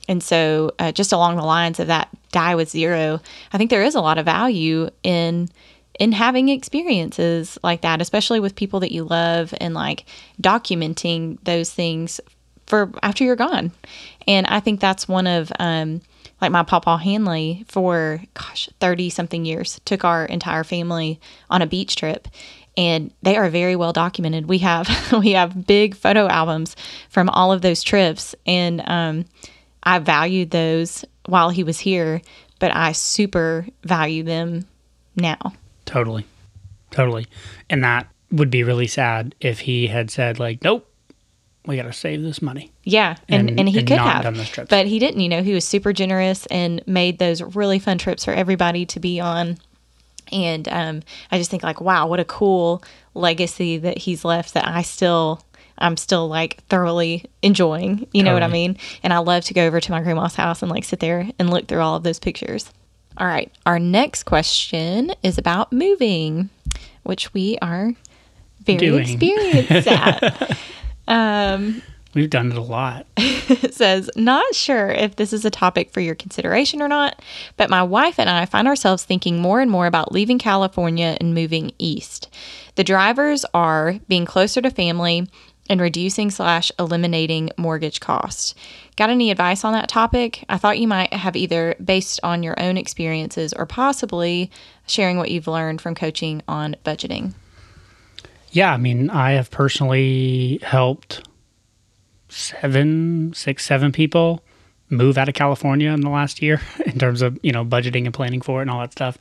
[0.08, 3.22] And so, uh, just along the lines of that die with zero,
[3.54, 5.50] I think there is a lot of value in
[5.99, 10.05] in having experiences like that, especially with people that you love and like
[10.41, 12.19] documenting those things
[12.65, 13.71] for after you're gone.
[14.27, 16.01] And I think that's one of um
[16.41, 21.67] like my papa Hanley for gosh, 30 something years took our entire family on a
[21.67, 22.27] beach trip
[22.77, 24.47] and they are very well documented.
[24.47, 26.75] We have we have big photo albums
[27.10, 29.25] from all of those trips and um
[29.84, 32.21] I valued those while he was here,
[32.60, 34.65] but I super value them
[35.15, 35.53] now.
[35.86, 36.26] Totally.
[36.91, 37.28] Totally.
[37.69, 40.89] And that would be really sad if he had said, like, nope,
[41.65, 42.71] we got to save this money.
[42.84, 44.69] Yeah, and And- and, he and could have, done those trips.
[44.69, 45.19] but he didn't.
[45.21, 49.00] You know, he was super generous and made those really fun trips for everybody to
[49.00, 49.58] be on.
[50.32, 54.67] And um, I just think like, wow, what a cool legacy that he's left that
[54.67, 55.41] I still.
[55.78, 58.78] I'm still like thoroughly enjoying, you know what I mean?
[59.04, 61.50] And I love to go over to my grandma's house and like sit there and
[61.50, 62.71] look through all of those pictures.
[63.17, 63.51] All right.
[63.65, 66.49] Our next question is about moving,
[67.04, 67.93] which we are
[68.63, 69.01] very Doing.
[69.01, 70.58] experienced at.
[71.08, 71.82] um,
[72.13, 73.06] We've done it a lot.
[73.17, 77.21] it says, Not sure if this is a topic for your consideration or not,
[77.58, 81.34] but my wife and I find ourselves thinking more and more about leaving California and
[81.34, 82.30] moving east.
[82.75, 85.28] The drivers are being closer to family
[85.69, 88.56] and reducing slash eliminating mortgage costs.
[88.95, 90.45] Got any advice on that topic?
[90.47, 94.51] I thought you might have either based on your own experiences or possibly
[94.88, 97.34] sharing what you've learned from coaching on budgeting.
[98.51, 101.28] Yeah, I mean, I have personally helped
[102.30, 104.43] seven, six, seven people
[104.89, 108.13] move out of California in the last year in terms of, you know, budgeting and
[108.13, 109.17] planning for it and all that stuff.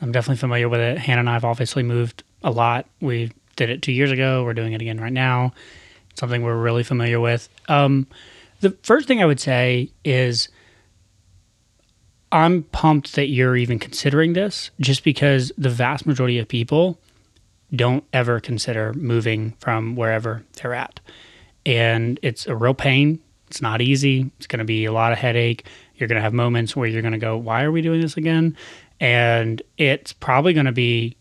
[0.00, 0.98] I'm definitely familiar with it.
[0.98, 2.86] Hannah and I have obviously moved a lot.
[3.00, 4.44] We did it two years ago.
[4.44, 5.52] We're doing it again right now.
[6.10, 7.48] It's something we're really familiar with.
[7.68, 8.06] Um,
[8.60, 10.48] the first thing I would say is
[12.32, 16.98] I'm pumped that you're even considering this just because the vast majority of people
[17.74, 21.00] don't ever consider moving from wherever they're at.
[21.66, 23.20] And it's a real pain.
[23.48, 24.30] It's not easy.
[24.38, 25.66] It's going to be a lot of headache.
[25.96, 28.16] You're going to have moments where you're going to go, why are we doing this
[28.16, 28.56] again?
[29.00, 31.16] And it's probably going to be,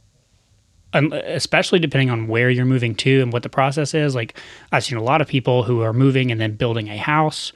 [0.93, 4.15] um, especially depending on where you're moving to and what the process is.
[4.15, 4.39] Like,
[4.71, 7.51] I've seen a lot of people who are moving and then building a house,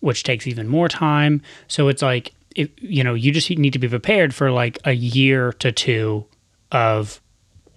[0.00, 1.42] which takes even more time.
[1.66, 4.92] So it's like, if, you know, you just need to be prepared for like a
[4.92, 6.24] year to two
[6.72, 7.20] of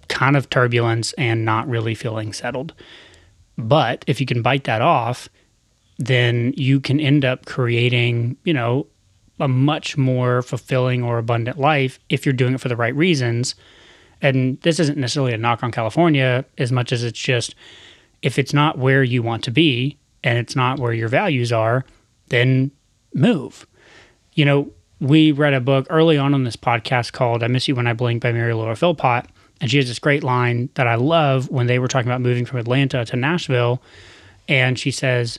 [0.08, 2.74] kind of turbulence and not really feeling settled.
[3.58, 5.28] But if you can bite that off,
[5.98, 8.86] then you can end up creating, you know,
[9.40, 13.54] a much more fulfilling or abundant life if you're doing it for the right reasons.
[14.22, 17.54] And this isn't necessarily a knock on California as much as it's just
[18.22, 21.84] if it's not where you want to be and it's not where your values are,
[22.28, 22.70] then
[23.12, 23.66] move.
[24.34, 27.74] You know, we read a book early on on this podcast called I Miss You
[27.74, 29.26] When I Blink by Mary Laura Philpott.
[29.60, 32.44] And she has this great line that I love when they were talking about moving
[32.46, 33.82] from Atlanta to Nashville.
[34.48, 35.38] And she says,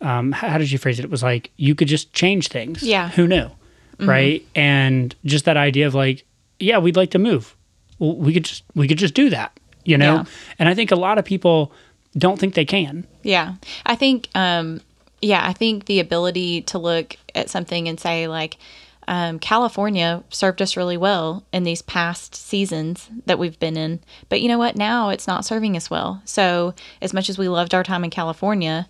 [0.00, 1.04] um, how did she phrase it?
[1.04, 2.82] It was like, you could just change things.
[2.82, 3.08] Yeah.
[3.10, 3.50] Who knew?
[4.00, 4.44] Right.
[4.54, 6.24] And just that idea of like,
[6.58, 7.56] yeah, we'd like to move.
[8.02, 10.14] Well, we could just, we could just do that, you know?
[10.14, 10.24] Yeah.
[10.58, 11.72] And I think a lot of people
[12.18, 13.06] don't think they can.
[13.22, 13.54] Yeah.
[13.86, 14.80] I think, um,
[15.20, 18.58] yeah, I think the ability to look at something and say, like,
[19.06, 24.00] um, California served us really well in these past seasons that we've been in.
[24.28, 24.74] But you know what?
[24.74, 26.22] Now it's not serving us well.
[26.24, 28.88] So, as much as we loved our time in California,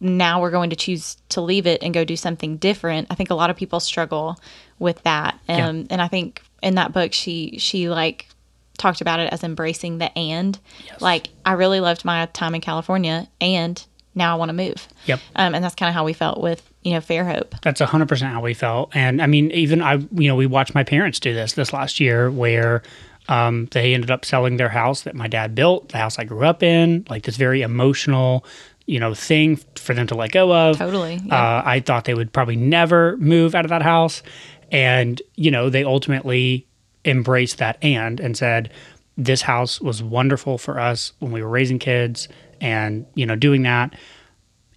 [0.00, 3.06] now we're going to choose to leave it and go do something different.
[3.10, 4.38] I think a lot of people struggle
[4.78, 5.38] with that.
[5.48, 5.68] Yeah.
[5.68, 8.28] Um, And I think in that book, she, she like,
[8.78, 10.58] talked about it as embracing the and
[10.98, 15.20] like i really loved my time in california and now i want to move Yep.
[15.36, 18.32] um, and that's kind of how we felt with you know fairhope That's hundred percent
[18.32, 21.32] how we felt, and I mean, even I, you know, we watched my parents do
[21.32, 22.82] this this last year, where
[23.28, 26.44] um, they ended up selling their house that my dad built, the house I grew
[26.44, 28.44] up in, like this very emotional,
[28.86, 30.78] you know, thing for them to let go of.
[30.78, 31.58] Totally, yeah.
[31.58, 34.22] Uh, I thought they would probably never move out of that house,
[34.72, 36.66] and you know, they ultimately
[37.04, 38.70] embraced that and and said,
[39.16, 42.26] "This house was wonderful for us when we were raising kids,
[42.60, 43.94] and you know, doing that."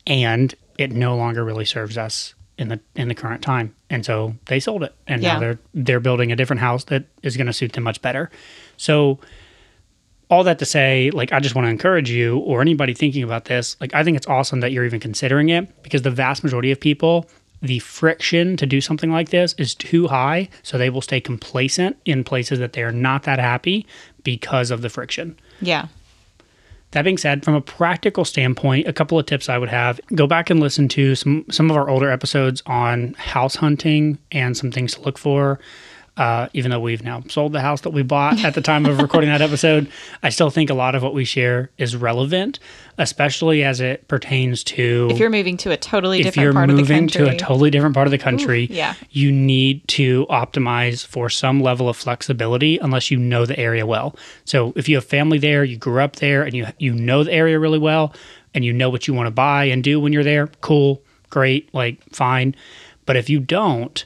[0.08, 3.74] and it no longer really serves us in the in the current time.
[3.90, 5.34] And so they sold it, and Yeah.
[5.34, 8.30] now they're they're building a different house that is going to suit them much better.
[8.78, 9.20] So
[10.30, 13.46] all that to say, like I just want to encourage you or anybody thinking about
[13.46, 16.72] this, like I think it's awesome that you're even considering it because the vast majority
[16.72, 17.28] of people
[17.62, 21.98] the friction to do something like this is too high, so they will stay complacent
[22.06, 23.86] in places that they are not that happy
[24.24, 25.38] because of the friction.
[25.62, 25.88] yeah
[26.92, 30.28] That being said, from a practical standpoint, a couple of tips I would have: go
[30.28, 34.72] back and listen to some some of our older episodes on house hunting and some
[34.72, 35.60] things to look for.
[36.18, 39.02] Uh, even though we've now sold the house that we bought at the time of
[39.02, 39.92] recording that episode,
[40.24, 42.60] I still think a lot of what we share is relevant,
[42.98, 46.70] especially as it pertains to if you're moving to a totally if different you're part
[46.70, 48.94] of the moving country to a totally different part of the country, yeah.
[49.10, 54.16] you need to optimize for some level of flexibility unless you know the area well.
[54.46, 57.34] So if you have family there, you grew up there and you you know the
[57.34, 58.14] area really well
[58.54, 61.72] and you know what you want to buy and do when you're there, cool, great,
[61.74, 62.56] like fine.
[63.06, 64.06] But if you don't,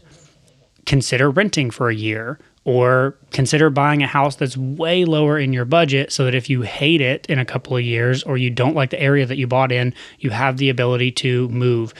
[0.89, 5.63] consider renting for a year or consider buying a house that's way lower in your
[5.63, 8.73] budget so that if you hate it in a couple of years or you don't
[8.73, 11.93] like the area that you bought in, you have the ability to move.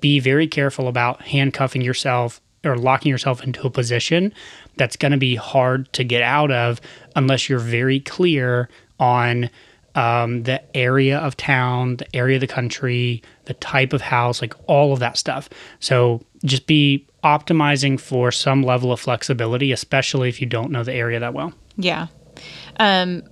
[0.00, 4.32] Be very careful about handcuffing yourself or locking yourself into a position
[4.78, 6.80] that's going to be hard to get out of
[7.14, 9.50] unless you're very clear on
[9.94, 14.54] um, the area of town, the area of the country, the type of house, like
[14.66, 15.50] all of that stuff.
[15.78, 20.94] So just be optimizing for some level of flexibility, especially if you don't know the
[20.94, 21.52] area that well.
[21.76, 22.06] Yeah.
[22.78, 23.22] Um,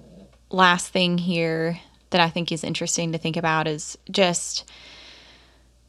[0.51, 1.79] last thing here
[2.11, 4.65] that I think is interesting to think about is just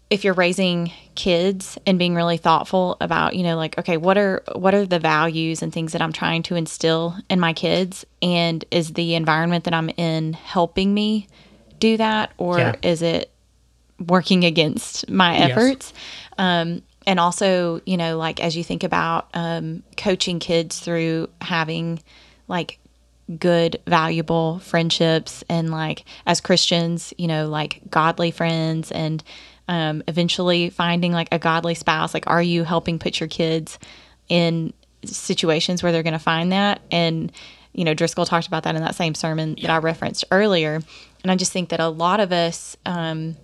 [0.09, 4.41] if you're raising kids and being really thoughtful about you know like okay what are
[4.53, 8.65] what are the values and things that i'm trying to instill in my kids and
[8.71, 11.27] is the environment that i'm in helping me
[11.77, 12.75] do that or Yeah.
[12.81, 13.29] is it
[14.07, 15.51] working against my Yes.
[15.51, 15.93] efforts
[16.39, 22.01] um, and also you know like as you think about um, coaching kids through having
[22.47, 22.79] like
[23.37, 29.23] good valuable friendships and like as christians you know like godly friends and
[29.67, 33.77] um, eventually finding like a godly spouse like are you helping put your kids
[34.29, 34.73] in
[35.05, 36.81] situations where they're going to find that?
[36.91, 37.31] And
[37.73, 40.81] you know driscoll talked about that in that same sermon that i referenced earlier.
[41.23, 43.37] And i just think that a lot of us um,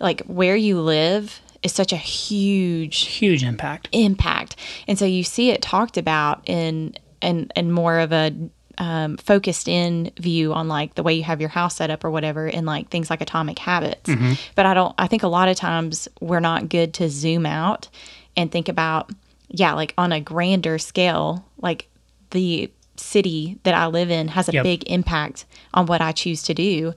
[0.00, 3.88] like where you live is such a huge Huge impact.
[3.92, 8.32] impact and so you see it talked about in and in more of a
[8.80, 12.10] um, focused in view on like the way you have your house set up or
[12.12, 14.08] whatever and like things like atomic habits
[14.54, 17.88] but i don't i think a lot of times we're not good to zoom out
[18.36, 19.10] and think about
[19.48, 21.88] yeah like on a grander scale like
[22.30, 24.62] the city that i live in has a Yep.
[24.62, 25.44] big impact
[25.74, 26.94] on what i choose to do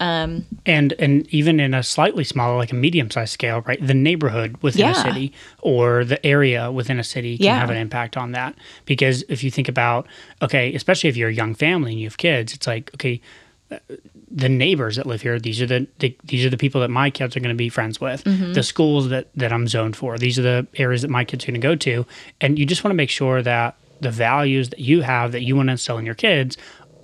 [0.00, 4.56] and and even in a slightly smaller like a medium sized scale right the neighborhood
[4.62, 7.58] within a city or the area within a city can Yeah.
[7.58, 8.54] have an impact on that.
[8.86, 10.06] Because if you think about
[10.42, 13.20] okay especially if you're a young family and you have kids it's like okay
[13.70, 13.78] uh,
[14.30, 17.10] the neighbors that live here these are the, the these are the people that my
[17.10, 18.22] kids are going to be friends with.
[18.24, 21.48] The schools that that i'm zoned for these are the areas that my kids are
[21.48, 22.06] going to go to.
[22.40, 25.56] And you just want to make sure that the values that you have that you
[25.56, 26.56] want to instill in your kids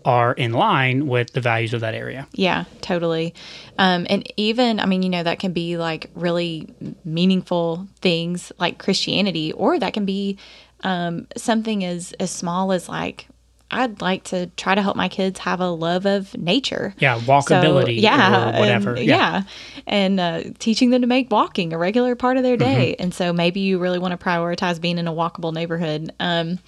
[0.04, 3.34] are in line with the values of that area Yeah, totally.
[3.78, 6.68] Um, and even, I mean, you know, that can be like really
[7.04, 10.38] meaningful things like Christianity, or that can be
[10.82, 13.26] um, something as as small as like
[13.70, 16.94] I'd like to try to help my kids have a love of nature.
[16.98, 18.94] Yeah, walkability yeah, or whatever.
[18.94, 19.16] And, Yeah.
[19.16, 19.42] yeah,
[19.86, 22.92] and uh, teaching them to make walking a regular part of their day.
[22.92, 23.02] Mm-hmm.
[23.02, 26.12] And so maybe you really want to prioritize being in a walkable neighborhood.
[26.20, 26.60] Um,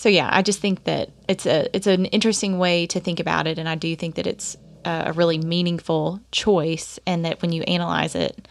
[0.00, 3.46] so yeah, I just think that it's a it's an interesting way to think about
[3.46, 7.52] it, and I do think that it's a, a really meaningful choice, and that when
[7.52, 8.48] you analyze it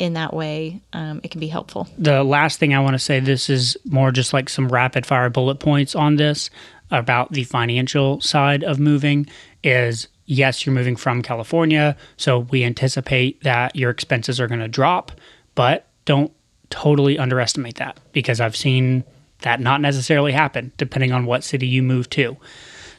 [0.00, 1.86] in that way, um, it can be helpful.
[1.98, 5.30] the last thing I want to say, this is more just like some rapid fire
[5.30, 6.50] bullet points on this
[6.90, 9.28] about the financial side of moving
[9.62, 11.96] is yes, you're moving from California.
[12.16, 15.12] So we anticipate that your expenses are going to drop,
[15.54, 16.32] but don't
[16.70, 19.04] totally underestimate that because I've seen
[19.42, 22.36] that not necessarily happen depending on what city you move to.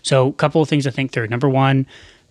[0.02, 1.28] So, a couple of things to think through.
[1.28, 1.86] Number one,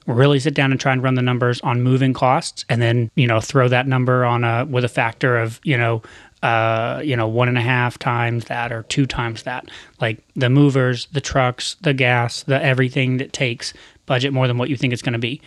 [0.07, 3.27] really sit down and try and run the numbers on moving costs, and then you
[3.27, 6.03] know throw that number on a with a factor of you know
[6.43, 9.71] uh, you know one and a half times that or two times that.
[10.01, 13.75] Like the movers, the trucks, the gas, the everything that takes
[14.07, 15.41] budget more than what you think it's going to be.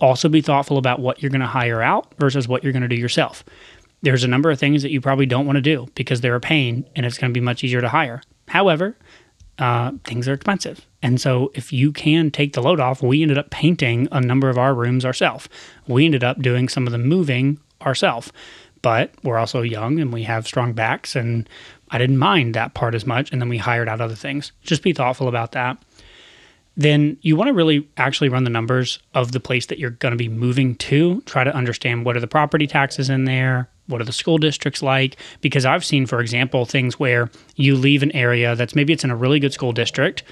[0.00, 2.88] Also, be thoughtful about what you're going to hire out versus what you're going to
[2.88, 3.44] do yourself.
[4.02, 6.40] There's a number of things that you probably don't want to do because they're a
[6.40, 8.22] pain and it's going to be much easier to hire.
[8.46, 8.96] However,
[9.58, 10.86] uh, things are expensive.
[11.02, 14.48] And so if you can take the load off, we ended up painting a number
[14.48, 15.48] of our rooms ourselves.
[15.86, 18.32] We ended up doing some of the moving ourselves.
[18.82, 21.48] But we're also young and we have strong backs and
[21.90, 24.52] I didn't mind that part as much and then we hired out other things.
[24.62, 25.82] Just be thoughtful about that.
[26.76, 30.12] Then you want to really actually run the numbers of the place that you're going
[30.12, 31.20] to be moving to.
[31.22, 34.82] Try to understand what are the property taxes in there, what are the school districts
[34.82, 39.04] like because I've seen for example things where you leave an area that's maybe it's
[39.04, 40.22] in a really good school district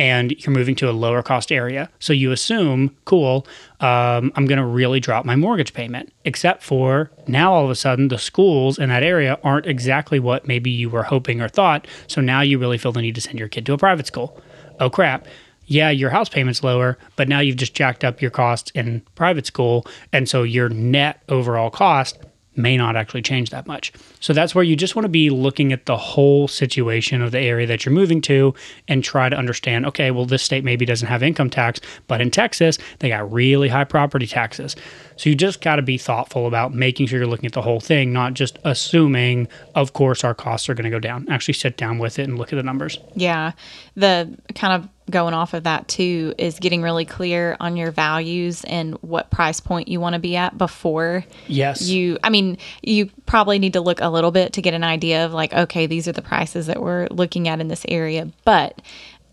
[0.00, 1.90] and you're moving to a lower cost area.
[1.98, 3.46] So you assume, cool,
[3.80, 6.10] um, I'm going to really drop my mortgage payment.
[6.24, 10.48] Except for now, all of a sudden, the schools in that area aren't exactly what
[10.48, 11.86] maybe you were hoping or thought.
[12.06, 14.40] So now you really feel the need to send your kid to a private school.
[14.78, 15.26] Oh, crap.
[15.66, 19.46] Yeah, your house payment's lower, but now you've just jacked up your costs in private
[19.46, 19.86] school.
[20.12, 22.18] And so your net overall cost
[22.56, 23.92] may not actually change that much.
[24.18, 27.38] So that's where you just want to be looking at the whole situation of the
[27.38, 28.54] area that you're moving to
[28.88, 32.30] and try to understand okay, well, this state maybe doesn't have income tax, but in
[32.30, 34.76] Texas, they got really high property taxes.
[35.16, 37.80] So you just got to be thoughtful about making sure you're looking at the whole
[37.80, 41.28] thing, not just assuming, of course, our costs are going to go down.
[41.28, 42.98] Actually sit down with it and look at the numbers.
[43.14, 43.52] Yeah.
[43.96, 48.64] The kind of going off of that too is getting really clear on your values
[48.64, 51.82] and what price point you want to be at before Yes.
[51.88, 55.24] you i mean you probably need to look a little bit to get an idea
[55.26, 58.80] of like okay these are the prices that we're looking at in this area but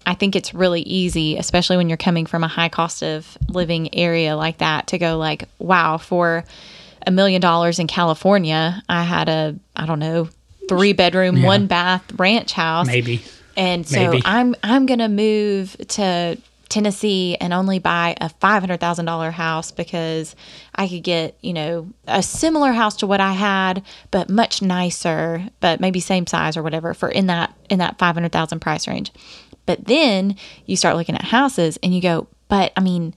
[0.06, 3.94] i think it's really easy especially when you're coming from a high cost of living
[3.96, 6.44] area like that to go like wow for
[7.06, 10.28] a million dollars in california i had a i don't know
[10.68, 13.22] three bedroom one bath ranch house Maybe.
[13.58, 14.22] And so Maybe.
[14.24, 16.38] I'm I'm gonna move to
[16.70, 20.36] Tennessee and only buy a five hundred thousand dollar house because
[20.76, 25.44] I could get you know a similar house to what I had, but much nicer,
[25.60, 28.88] but maybe same size or whatever for in that in that five hundred thousand price
[28.88, 29.12] range.
[29.66, 33.14] But then you start looking at houses and you go, but I mean.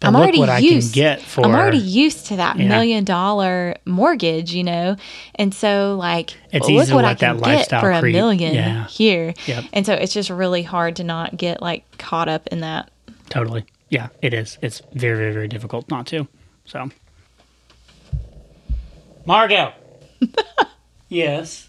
[0.00, 0.94] I'm look already what I can used.
[0.94, 2.68] get for- I'm already used to that Yeah.
[2.68, 4.96] million dollar mortgage, you know,
[5.34, 8.14] and so like, It's look easy to what I can get for a creep.
[8.14, 8.86] million Yeah.
[8.86, 9.34] here.
[9.46, 9.64] Yep.
[9.72, 12.90] And so it's just really hard to not get like caught up in that.
[13.28, 13.64] Totally.
[13.90, 14.56] Yeah, it is.
[14.62, 16.28] It's very, very, very difficult not to.
[16.64, 16.90] So,
[19.24, 19.72] Margot.
[21.08, 21.68] yes.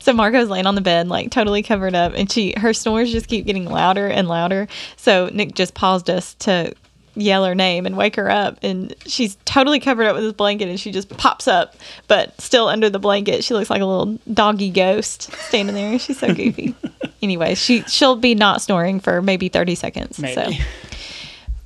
[0.00, 3.28] So Marco's laying on the bed, like totally covered up, and she her snores just
[3.28, 4.66] keep getting louder and louder.
[4.96, 6.74] So Nick just paused us to
[7.14, 10.68] yell her name and wake her up, and she's totally covered up with this blanket,
[10.68, 11.76] and she just pops up,
[12.08, 15.98] but still under the blanket, she looks like a little doggy ghost standing there.
[15.98, 16.74] She's so goofy.
[17.22, 20.18] anyway, she she'll be not snoring for maybe thirty seconds.
[20.18, 20.34] Maybe.
[20.34, 20.50] So.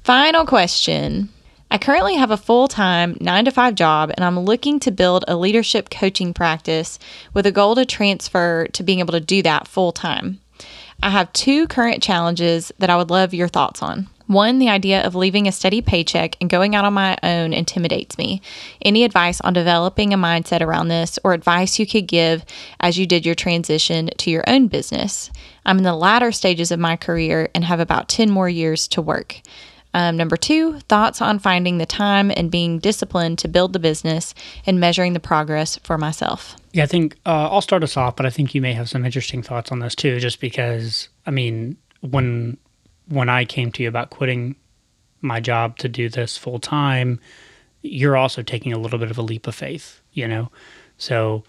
[0.04, 1.30] Final question.
[1.68, 5.24] I currently have a full time nine to five job, and I'm looking to build
[5.26, 6.98] a leadership coaching practice
[7.34, 10.40] with a goal to transfer to being able to do that full time.
[11.02, 14.06] I have two current challenges that I would love your thoughts on.
[14.26, 18.18] One, the idea of leaving a steady paycheck and going out on my own intimidates
[18.18, 18.42] me.
[18.82, 22.44] Any advice on developing a mindset around this or advice you could give
[22.80, 25.30] as you did your transition to your own business?
[25.64, 29.02] I'm in the latter stages of my career and have about 10 more years to
[29.02, 29.40] work.
[29.94, 34.34] Um, number two, thoughts on finding the time and being disciplined to build the business
[34.66, 36.54] and measuring the progress for myself.
[36.72, 39.06] Yeah, I think uh, I'll start us off, but I think you may have some
[39.06, 42.58] interesting thoughts on this too, just because, I mean, when
[43.08, 44.56] when I came to you about quitting
[45.20, 47.20] my job to do this full time,
[47.82, 50.50] you're also taking a little bit of a leap of faith, you know?
[50.98, 51.44] So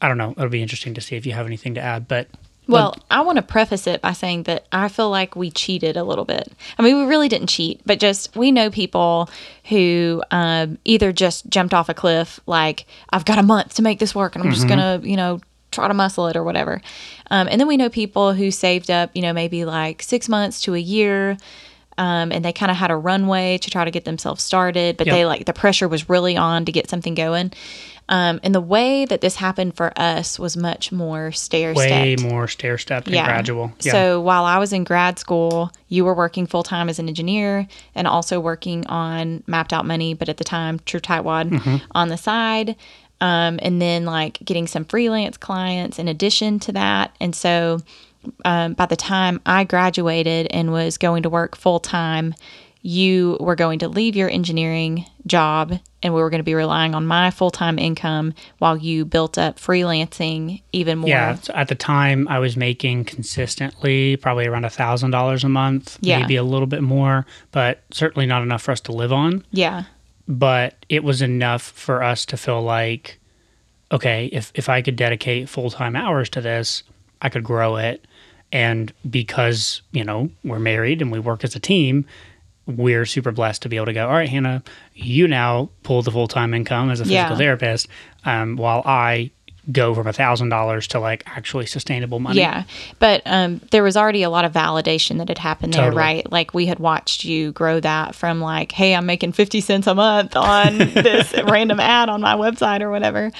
[0.00, 0.32] I don't know.
[0.32, 2.28] It'll be interesting to see if you have anything to add, but
[2.68, 6.04] Well, I want to preface it by saying that I feel like we cheated a
[6.04, 6.52] little bit.
[6.78, 9.30] I mean, we really didn't cheat, but just we know people
[9.68, 13.98] who um, either just jumped off a cliff, like, I've got a month to make
[14.00, 15.40] this work and I'm just going to, you know,
[15.76, 16.80] try to muscle it or whatever.
[17.30, 20.60] Um, and then we know people who saved up, you know, maybe like six months
[20.62, 21.36] to a year.
[21.98, 25.06] Um, and they kind of had a runway to try to get themselves started, but
[25.06, 25.14] Yep.
[25.16, 27.52] they like the pressure was really on to get something going.
[28.08, 32.46] Um, and the way that this happened for us was much more stair way more
[32.48, 33.72] stair stepped and gradual.
[33.80, 33.92] Yeah.
[33.92, 37.66] So while I was in grad school, you were working full time as an engineer
[37.94, 41.76] and also working on mapped out money, but at the time, True Tightwad Mm-hmm.
[41.92, 42.76] on the side.
[43.20, 47.16] Um, and then like getting some freelance clients in addition to that.
[47.20, 47.80] And so
[48.44, 52.34] um, by the time I graduated and was going to work full time,
[52.82, 56.94] you were going to leave your engineering job and we were going to be relying
[56.94, 61.08] on my full time income while you built up freelancing even more.
[61.08, 65.48] Yeah, so at the time I was making consistently probably around a thousand dollars a
[65.48, 66.20] month, Yeah.
[66.20, 69.44] maybe a little bit more, but certainly not enough for us to live on.
[69.50, 69.84] Yeah.
[70.28, 73.18] But it was enough for us to feel like,
[73.92, 76.82] okay, if if I could dedicate full time hours to this,
[77.22, 78.04] I could grow it.
[78.52, 82.06] And because you know we're married and we work as a team,
[82.66, 84.06] we're super blessed to be able to go.
[84.08, 84.62] All right, Hannah,
[84.94, 87.36] you now pull the full time income as a physical Yeah.
[87.36, 87.86] therapist,
[88.24, 89.30] um, while I
[89.70, 92.40] go from a thousand dollars to like actually sustainable money.
[92.40, 92.64] Yeah,
[92.98, 96.00] but um, there was already a lot of validation that had happened there, Totally.
[96.00, 96.32] right?
[96.32, 99.94] Like we had watched you grow that from like, hey, I'm making fifty cents a
[99.94, 103.32] month on this random ad on my website or whatever,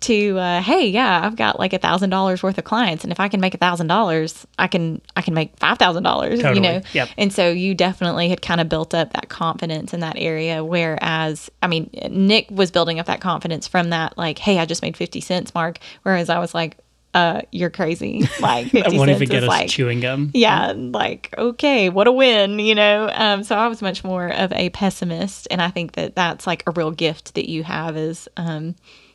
[0.00, 3.20] to uh, hey, yeah, I've got like a thousand dollars worth of clients, and if
[3.20, 6.60] I can make a thousand dollars, I can I can make five thousand dollars, you
[6.60, 6.80] know.
[6.92, 7.08] Yep.
[7.18, 10.64] And so you definitely had kind of built up that confidence in that area.
[10.64, 14.82] Whereas, I mean, Nick was building up that confidence from that, like, hey, I just
[14.82, 15.73] made 50 cents mark.
[16.02, 16.76] Whereas I was like,
[17.14, 18.28] uh, you're crazy.
[18.40, 20.30] Like 50 I won't cents even get us like, chewing gum.
[20.34, 23.08] yeah, like, okay, what a win, you know?
[23.12, 25.46] Um, so I was much more of a pessimist.
[25.50, 28.74] And I think that that's like a real gift that you have is, um,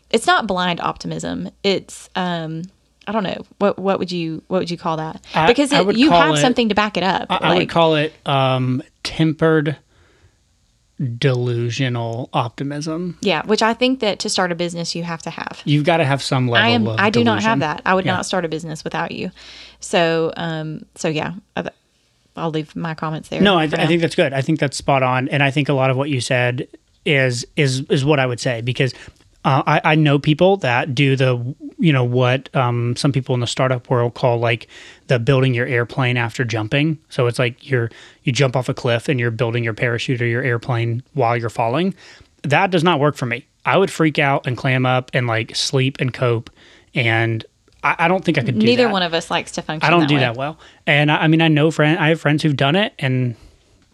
[0.10, 1.50] it's not blind optimism.
[1.64, 2.64] It's, um,
[3.06, 3.44] I don't know.
[3.58, 5.22] What, what would you, what would you call that?
[5.36, 7.28] I- Because it, you have it- something to back it up.
[7.30, 9.76] I, I would call it um, tempered
[11.18, 13.18] delusional optimism.
[13.22, 15.62] yeah, which I think that to start a business, you have to have.
[15.66, 16.88] You've got to have some level I am.
[16.88, 17.82] of I do not have that.
[17.86, 18.16] I would Yeah.
[18.16, 19.32] not start a business without you.
[19.80, 21.34] So, um, so yeah,
[22.36, 23.42] I'll leave my comments there.
[23.42, 24.34] No, I, for I think that's good.
[24.34, 26.68] I think that's spot on, and I think a lot of what you said
[27.06, 28.94] is is is what I would say because
[29.46, 31.38] uh, I, I know people that do the
[31.80, 34.68] you know what um, some people in the startup world call like
[35.08, 37.00] the building your airplane after jumping.
[37.10, 37.90] So it's like you're
[38.24, 41.50] you jump off a cliff and you're building your parachute or your airplane while you're
[41.50, 41.96] falling.
[42.44, 43.46] That does not work for me.
[43.66, 46.50] I would freak out and clam up and like sleep and cope,
[46.94, 47.46] and
[47.84, 48.66] I, I don't think I could do that.
[48.66, 48.92] neither that.
[48.92, 49.88] one of us likes to function.
[49.88, 50.22] I don't that do way.
[50.22, 50.60] that well.
[50.86, 53.36] And I, I mean, I know friend, I have friends who've done it, and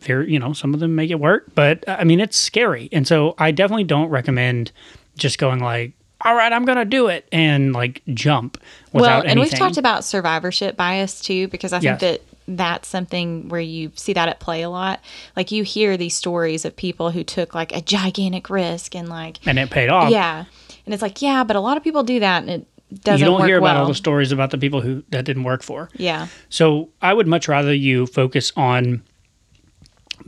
[0.01, 3.07] they're you know some of them make it work, but I mean it's scary, and
[3.07, 4.71] so I definitely don't recommend
[5.17, 5.93] just going like,
[6.25, 8.57] all right, I'm gonna do it and like jump
[8.91, 9.41] without well, and anything.
[9.51, 11.99] we've talked about survivorship bias too, because I Yes.
[11.99, 14.99] think that that's something where you see that at play a lot.
[15.35, 19.37] Like you hear these stories of people who took like a gigantic risk and like,
[19.47, 20.11] and it paid off.
[20.11, 20.45] yeah,
[20.85, 22.67] and it's like, yeah, but a lot of people do that and it
[23.03, 23.19] doesn't work.
[23.19, 23.81] you don't hear about well.
[23.83, 25.89] all the stories about the people who that didn't work for.
[25.95, 29.01] yeah, So I would much rather you focus on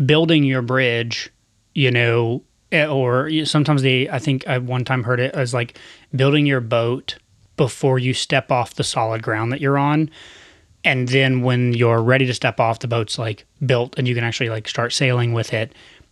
[0.04, 1.30] building your bridge,
[1.74, 5.78] you know, Eh, or sometimes they, I think I one time heard it as like
[6.16, 7.16] building your boat
[7.56, 10.10] before you step off the solid ground that you're on.
[10.84, 14.24] And then when you're ready to step off, the boat's like built and you can
[14.24, 15.72] actually like start sailing with it.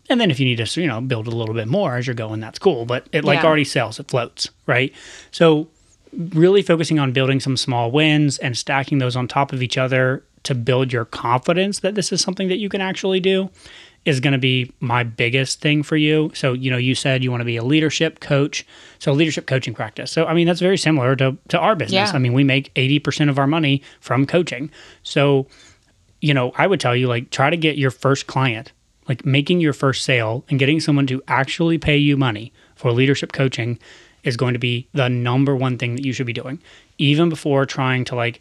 [0.10, 2.14] And then if you need to, you know, build a little bit more as you're
[2.14, 2.86] going, that's cool.
[2.86, 3.46] But it like Yeah.
[3.48, 4.94] already sails, it floats, right?
[5.32, 5.68] So
[6.14, 10.24] really focusing on building some small wins and stacking those on top of each other
[10.44, 13.50] to build your confidence that this is something that you can actually do
[14.06, 16.32] is going to be my biggest thing for you.
[16.36, 18.66] So, you know, you said you want to be a leadership coach.
[19.00, 20.12] So, leadership coaching practice.
[20.12, 22.12] So, I mean, that's very similar to, to our business.
[22.12, 22.16] Yeah.
[22.16, 24.70] I mean, we make 80% of our money from coaching.
[25.02, 25.48] So,
[26.22, 28.72] you know, I would tell you like try to get your first client,
[29.08, 33.32] like making your first sale and getting someone to actually pay you money for leadership
[33.32, 33.80] coaching
[34.24, 36.60] is going to be the number one thing that you should be doing.
[36.98, 38.40] Even before trying to like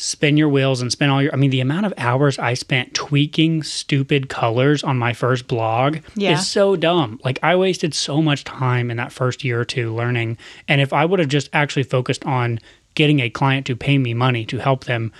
[0.00, 2.94] spin your wheels and spend all your I mean the amount of hours I spent
[2.94, 6.32] tweaking stupid colors on my first blog Yeah.
[6.32, 7.20] is so dumb.
[7.22, 10.38] Like I wasted so much time in that first year or two learning
[10.68, 12.58] and if I would have just actually focused on
[12.94, 15.12] getting a client to pay me money to help them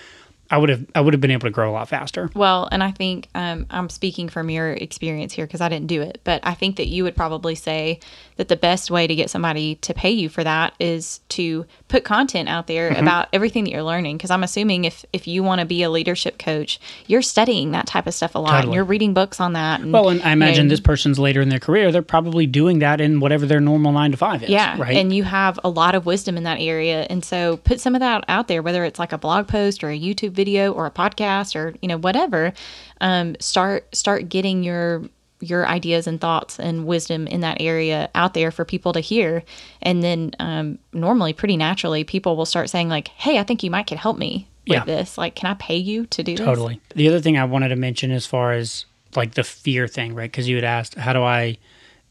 [0.52, 2.28] I would have I would have been able to grow a lot faster.
[2.34, 6.02] Well, and I think um, I'm speaking from your experience here because I didn't do
[6.02, 8.00] it, but I think that you would probably say
[8.40, 12.04] that the best way to get somebody to pay you for that is to put
[12.04, 13.02] content out there Mm-hmm.
[13.02, 14.16] about everything that you're learning.
[14.16, 17.86] Because I'm assuming if if you want to be a leadership coach, you're studying that
[17.86, 18.52] type of stuff a lot.
[18.52, 18.62] Totally.
[18.68, 19.80] And you're reading books on that.
[19.80, 22.46] And, Well, and I you imagine know, this person's later in their career, they're probably
[22.46, 24.48] doing that in whatever their normal nine to five is.
[24.48, 24.96] Yeah, Right.
[24.96, 28.00] and you have a lot of wisdom in that area, and so put some of
[28.00, 30.90] that out there, whether it's like a blog post or a YouTube video or a
[30.90, 32.54] podcast or you know whatever.
[33.02, 35.02] Um, start start getting your
[35.40, 39.42] your ideas and thoughts and wisdom in that area out there for people to hear,
[39.82, 43.70] and then um, normally, pretty naturally, people will start saying like, "Hey, I think you
[43.70, 44.84] might could help me with Yeah.
[44.84, 45.16] this.
[45.18, 46.80] Like, can I pay you to do this?" Totally.
[46.94, 48.84] The other thing I wanted to mention as far as
[49.16, 50.30] like the fear thing, right?
[50.30, 51.56] Because you had asked, how do I,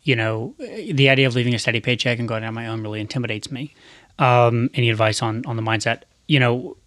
[0.03, 2.99] you know, the idea of leaving a steady paycheck and going on my own really
[2.99, 3.73] intimidates me.
[4.17, 6.01] Um, any advice on on the mindset?
[6.27, 6.77] You know,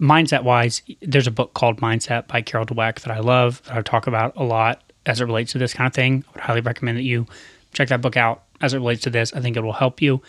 [0.00, 3.82] mindset wise, there's a book called Mindset by Carol Dweck that I love that I
[3.82, 6.24] talk about a lot as it relates to this kind of thing.
[6.28, 7.26] I would highly recommend that you
[7.72, 9.32] check that book out as it relates to this.
[9.34, 10.22] I think it will help you.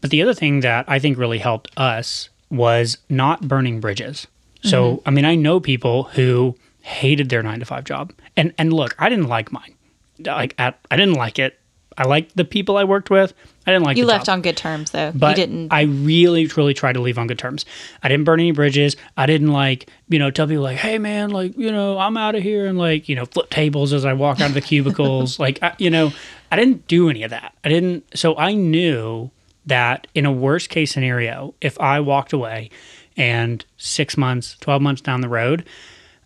[0.00, 4.26] But the other thing that I think really helped us was not burning bridges.
[4.62, 5.08] So, mm-hmm.
[5.08, 8.12] I mean, I know people who hated their nine to five job.
[8.36, 9.74] And and look, I didn't like mine.
[10.18, 11.58] Like at, I didn't like it.
[11.96, 13.32] I liked the people I worked with.
[13.66, 14.34] I didn't like You left job.
[14.34, 15.12] on good terms, though.
[15.14, 15.72] But you didn't.
[15.72, 17.64] I really, truly tried to leave on good terms.
[18.02, 18.96] I didn't burn any bridges.
[19.16, 22.34] I didn't like, you know, tell people like, "Hey, man, like, you know, I'm out
[22.34, 25.38] of here," and like, you know, flip tables as I walk out of the cubicles.
[25.38, 26.12] like, I, you know,
[26.52, 27.54] I didn't do any of that.
[27.64, 28.04] I didn't.
[28.16, 29.30] So I knew
[29.66, 32.68] that in a worst case scenario, if I walked away,
[33.16, 35.64] and six months, twelve months down the road,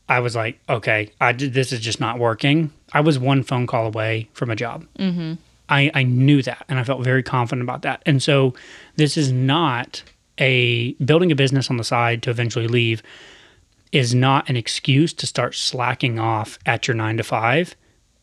[0.09, 2.73] I was like, okay, I did, this is just not working.
[2.93, 4.87] I was one phone call away from a job.
[4.99, 5.35] Mm-hmm.
[5.69, 8.03] I, I knew that and I felt very confident about that.
[8.07, 8.55] And so
[8.97, 10.03] this is not
[10.39, 13.03] a building a business on the side to eventually leave
[13.91, 17.75] is not an excuse to start slacking off at your nine to five.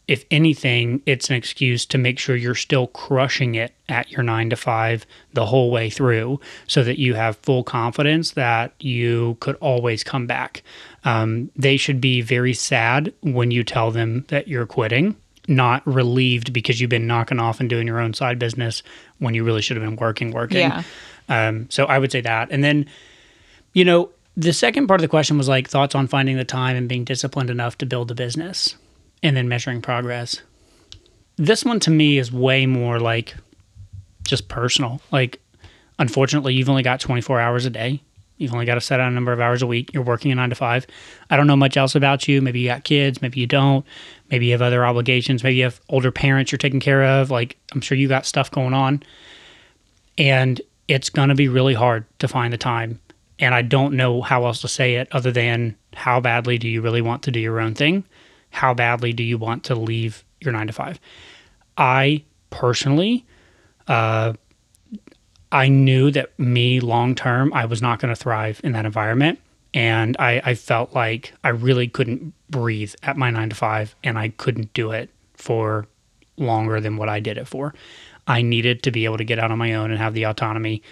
[0.07, 4.49] if anything, it's an excuse to make sure you're still crushing it at your nine
[4.49, 9.55] to five the whole way through so that you have full confidence that you could
[9.55, 10.61] always come back.
[11.03, 15.15] Um, they should be very sad when you tell them that you're quitting,
[15.47, 18.83] not relieved because you've been knocking off and doing your own side business
[19.19, 20.57] when you really should have been working, working.
[20.57, 20.83] Yeah.
[21.29, 22.49] Um, so I would say that.
[22.51, 22.85] And then,
[23.73, 26.75] you know, the second part of the question was like thoughts on finding the time
[26.75, 28.75] and being disciplined enough to build a business
[29.23, 30.41] and then measuring progress.
[31.37, 33.35] This one to me is way more like
[34.23, 35.01] just personal.
[35.11, 35.41] Like,
[35.99, 38.01] unfortunately, you've only got 24 hours a day.
[38.38, 39.93] You've only got a set out a number of hours a week.
[39.93, 40.86] You're working a nine to five.
[41.29, 42.41] I don't know much else about you.
[42.41, 43.21] Maybe you got kids.
[43.21, 43.86] Maybe you don't.
[44.29, 45.43] Maybe you have other obligations.
[45.43, 47.31] Maybe you have older parents you're taking care of.
[47.31, 49.03] Like, I'm sure you got stuff going on.
[50.17, 52.99] And it's going to be really hard to find the time.
[53.39, 56.81] And I don't know how else to say it other than how badly do you
[56.81, 58.03] really want to do your own thing?
[58.51, 60.99] How badly do you want to leave your nine to five?
[61.77, 63.25] I personally,
[63.88, 64.33] uh,
[65.55, 69.39] I knew that me long term, I was not going to thrive in that environment.
[69.73, 74.19] And I, I felt like I really couldn't breathe at my nine to five, and
[74.19, 75.87] I couldn't do it for
[76.35, 77.73] longer than what I did it for.
[78.27, 80.83] I needed to be able to get out on my own and have the autonomy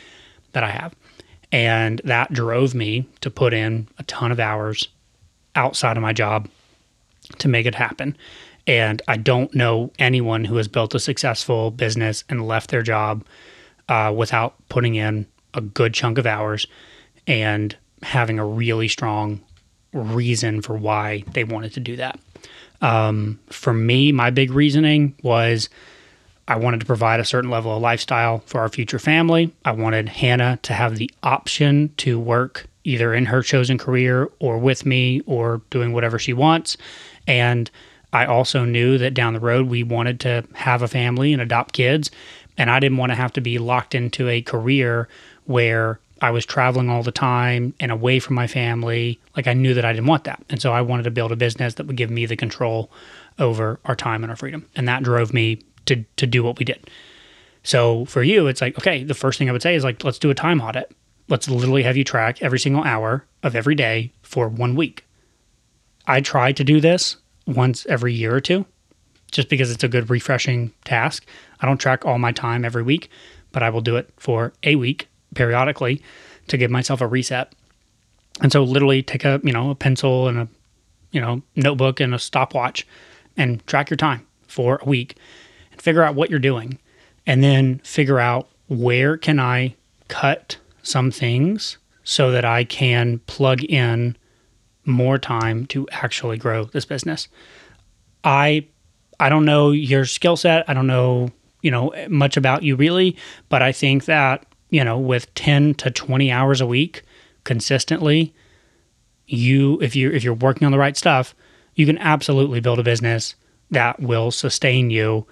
[0.53, 0.95] that I have.
[1.51, 4.87] And that drove me to put in a ton of hours
[5.55, 6.47] outside of my job
[7.39, 8.15] to make it happen.
[8.65, 13.25] And I don't know anyone who has built a successful business and left their job
[13.89, 16.67] uh, without putting in a good chunk of hours
[17.27, 19.41] and having a really strong
[19.93, 22.19] reason for why they wanted to do that.
[22.81, 25.69] Um, for me, my big reasoning was
[26.47, 29.53] I wanted to provide a certain level of lifestyle for our future family.
[29.63, 34.57] I wanted Hannah to have the option to work either in her chosen career or
[34.57, 36.75] with me or doing whatever she wants.
[37.27, 37.71] And
[38.11, 41.73] I also knew that down the road we wanted to have a family and adopt
[41.73, 42.11] kids.
[42.57, 45.07] And I didn't want to have to be locked into a career
[45.45, 49.19] where I was traveling all the time and away from my family.
[49.35, 50.41] Like I knew that I didn't want that.
[50.49, 52.91] And so I wanted to build a business that would give me the control
[53.39, 54.65] over our time and our freedom.
[54.75, 56.89] And that drove me to to do what we did.
[57.63, 60.19] So for you, it's like, okay, the first thing I would say is like, let's
[60.19, 60.93] do a time audit.
[61.29, 65.05] Let's literally have you track every single hour of every day for one week.
[66.05, 68.65] I try to do this once every year or two,
[69.33, 71.25] just because it's a good refreshing task.
[71.59, 73.09] I don't track all my time every week,
[73.51, 76.01] but I will do it for a week periodically
[76.47, 77.51] to give myself a reset.
[78.41, 80.47] And so literally take a, you know, a pencil and a,
[81.11, 82.87] you know, notebook and a stopwatch
[83.35, 85.17] and track your time for a week
[85.71, 86.79] and figure out what you're doing
[87.25, 89.75] and then figure out where can I
[90.07, 94.15] cut some things so that I can plug in
[94.85, 97.29] more time to actually grow this business.
[98.23, 98.67] I
[99.23, 100.65] I don't know your skill set.
[100.69, 101.29] I don't know,
[101.61, 103.15] you know, much about you really,
[103.49, 107.03] but I think that, you know, with 10 to 20 hours a week
[107.43, 108.33] consistently,
[109.27, 111.33] you if you if you're working on the right stuff,
[111.75, 113.35] you can absolutely build a business
[113.71, 115.25] that will sustain you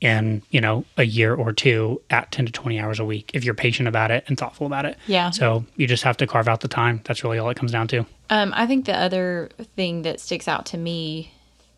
[0.00, 3.44] in you know a year or two at 10 to 20 hours a week if
[3.44, 5.30] you're patient about it and thoughtful about it Yeah.
[5.30, 7.86] so you just have to carve out the time that's really all it comes down
[7.88, 11.32] to Um, I think the other thing that sticks out to me,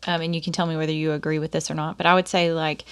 [0.05, 2.13] um, and you can tell me whether you agree with this or not, but I
[2.13, 2.85] would say like,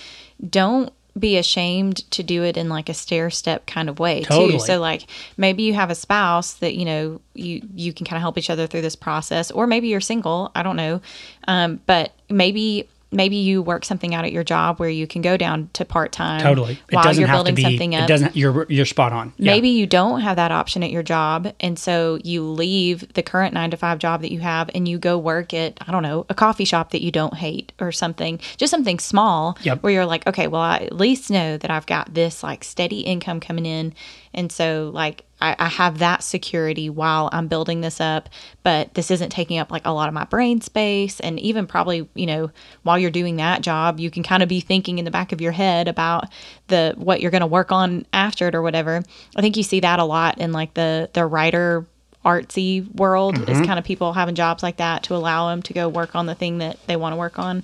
[0.50, 4.54] don't be ashamed to do it in like a stair step kind of way Totally.
[4.54, 4.60] too.
[4.60, 8.22] So like maybe you have a spouse that you know you you can kind of
[8.22, 10.52] help each other through this process, or maybe you're single.
[10.56, 11.02] I don't know,
[11.48, 12.90] um, but maybe.
[13.12, 16.12] Maybe you work something out at your job where you can go down to part
[16.12, 16.42] time.
[16.42, 19.14] totally it while doesn't you're have building to be something it doesn't you're you're spot
[19.14, 19.54] on Yeah.
[19.54, 21.54] Maybe you don't have that option at your job.
[21.60, 24.98] And so you leave the current nine to five job that you have and you
[24.98, 28.40] go work at, I don't know, a coffee shop that you don't hate or something,
[28.58, 29.84] just something small Yep.
[29.84, 33.02] where you're like, okay, well, I at least know that I've got this like steady
[33.02, 33.94] income coming in.
[34.34, 38.30] And so, like, I, I have that security while I'm building this up,
[38.64, 41.20] but this isn't taking up like a lot of my brain space.
[41.20, 42.52] And even probably, you know,
[42.84, 45.42] while you're doing that job, you can kind of be thinking in the back of
[45.42, 46.26] your head about
[46.68, 49.04] the what you're going to work on after it or whatever.
[49.36, 51.86] I think you see that a lot in like the the writer
[52.26, 55.88] artsy world is kind of people having jobs like that to allow them to go
[55.88, 57.64] work on the thing that they want to work on.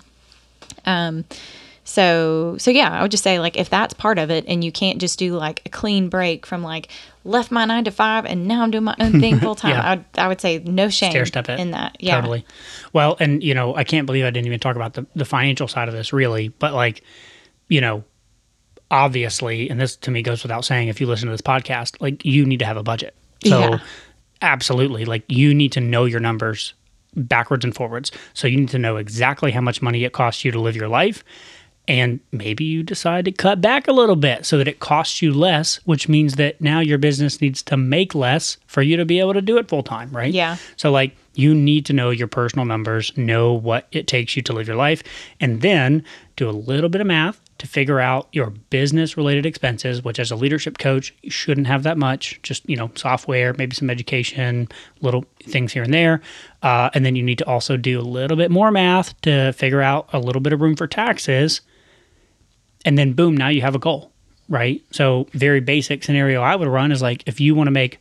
[0.85, 1.25] Um,
[1.83, 4.71] so so yeah, I would just say like if that's part of it, and you
[4.71, 6.89] can't just do like a clean break from like
[7.23, 9.71] left my nine to five and now I'm doing my own thing full time.
[9.71, 9.81] Yeah.
[9.83, 11.97] I would I would say no shame stair step it in that.
[11.99, 12.45] Yeah, totally
[12.93, 15.67] well and you know i can't believe i didn't even talk about the, the financial
[15.67, 17.03] side of this really but like
[17.69, 18.03] you know
[18.89, 22.25] obviously and this to me goes without saying if you listen to this podcast like
[22.25, 23.13] you need to have a budget
[23.45, 23.79] so Yeah.
[24.41, 26.73] absolutely like you need to know your numbers
[27.13, 28.09] backwards and forwards.
[28.33, 30.87] So you need to know exactly how much money it costs you to live your
[30.87, 31.25] life.
[31.91, 35.33] And maybe you decide to cut back a little bit so that it costs you
[35.33, 39.19] less, which means that now your business needs to make less for you to be
[39.19, 40.33] able to do it full time, right?
[40.33, 40.55] Yeah.
[40.77, 44.53] So, like, you need to know your personal numbers, know what it takes you to
[44.53, 45.03] live your life,
[45.41, 46.05] and then
[46.37, 50.31] do a little bit of math to figure out your business related expenses, which as
[50.31, 54.69] a leadership coach, you shouldn't have that much, just, you know, software, maybe some education,
[55.01, 56.21] little things here and there.
[56.61, 59.81] Uh, and then you need to also do a little bit more math to figure
[59.81, 61.59] out a little bit of room for taxes.
[62.85, 64.11] And then boom, now you have a goal,
[64.49, 64.81] right?
[64.91, 67.99] So, very basic scenario I would run is like if you want to make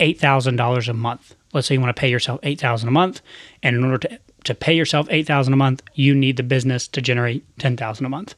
[0.00, 3.20] $8,000 a month, let's say you want to pay yourself 8000 a month,
[3.62, 7.00] and in order to, to pay yourself 8000 a month, you need the business to
[7.00, 8.34] generate 10000 a month.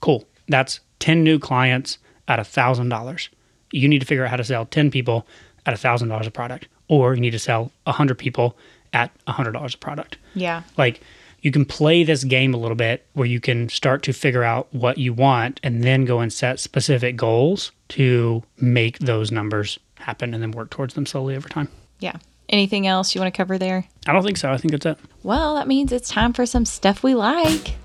[0.00, 0.24] Cool.
[0.48, 3.28] That's 10 new clients at $1,000.
[3.72, 5.26] You need to figure out how to sell 10 people
[5.66, 8.56] at $1,000 a product, or you need to sell 100 people
[8.92, 10.16] at $100 a product.
[10.34, 10.62] Yeah.
[10.76, 11.00] Like
[11.42, 14.68] you can play this game a little bit where you can start to figure out
[14.72, 20.34] what you want and then go and set specific goals to make those numbers happen
[20.34, 21.68] and then work towards them slowly over time.
[21.98, 22.16] Yeah.
[22.48, 23.86] Anything else you want to cover there?
[24.06, 24.50] I don't think so.
[24.50, 24.98] I think that's it.
[25.22, 27.76] Well, that means it's time for some stuff we like.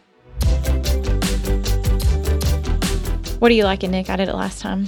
[3.40, 4.10] What are you liking, Nick?
[4.10, 4.88] I did it last time.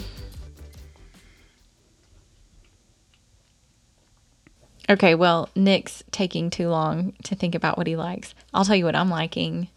[4.89, 8.33] Okay, well, Nick's taking too long to think about what he likes.
[8.53, 9.67] I'll tell you what I'm liking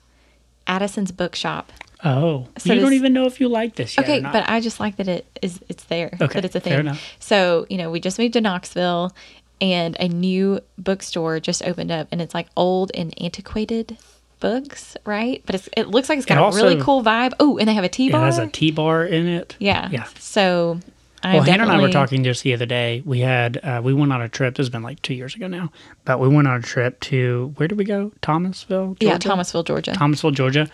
[0.67, 1.73] Addison's Bookshop.
[2.05, 4.05] Oh, So you don't even know if you like this yet.
[4.05, 6.11] Okay, but I just like that it is it's there.
[6.21, 6.87] Okay, that it's a fair thing.
[6.87, 7.17] enough.
[7.19, 9.13] So, you know, we just moved to Knoxville
[9.61, 13.99] and a new bookstore just opened up and it's like old and antiquated
[14.39, 15.43] books, right?
[15.45, 17.35] But it's it looks like it's got It a really cool vibe.
[17.39, 18.25] Oh, and they have a tea it bar.
[18.25, 19.57] has a tea bar in it.
[19.59, 19.91] yeah.
[19.91, 20.05] Yeah.
[20.19, 20.81] So
[21.23, 23.03] I Well, Hannah and I were talking just the other day.
[23.05, 24.55] We had uh, we went on a trip.
[24.55, 25.71] This has been like two years ago now,
[26.05, 28.13] but we went on a trip to where did we go?
[28.23, 28.97] Thomasville.
[29.01, 29.93] Yeah, Thomasville, Georgia.
[29.93, 30.69] Thomasville, Georgia.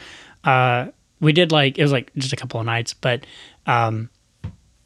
[0.45, 0.87] Uh,
[1.21, 3.27] we did like it was like just a couple of nights, but
[3.67, 4.09] um,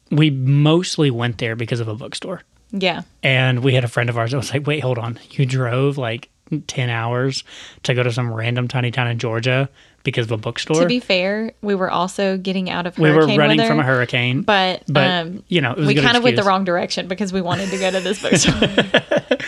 [0.09, 2.41] we mostly went there because of a bookstore.
[2.71, 3.01] yeah.
[3.21, 5.97] And we had a friend of ours that was like, "Wait, hold on, you drove
[5.97, 6.29] like
[6.67, 7.43] ten hours
[7.83, 9.69] to go to some random tiny town in Georgia
[10.03, 13.25] because of a bookstore." To be fair, we were also getting out of we were
[13.27, 16.23] running weather, from a hurricane, but, but um, you know, it was we kind of
[16.23, 18.53] went the wrong direction because we wanted to go to this bookstore.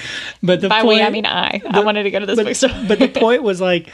[0.41, 1.61] But the By point, we, I mean I.
[1.69, 2.71] I wanted to go to this but, bookstore.
[2.87, 3.89] but the point was like,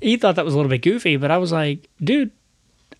[0.00, 2.30] he thought that was a little bit goofy, but I was like, dude,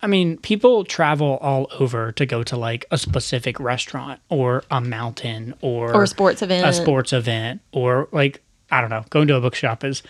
[0.01, 4.81] I mean, people travel all over to go to like a specific restaurant or a
[4.81, 6.65] mountain or Or a sports event.
[6.67, 8.41] a sports event, or like
[8.71, 10.03] I don't know, going to a bookshop is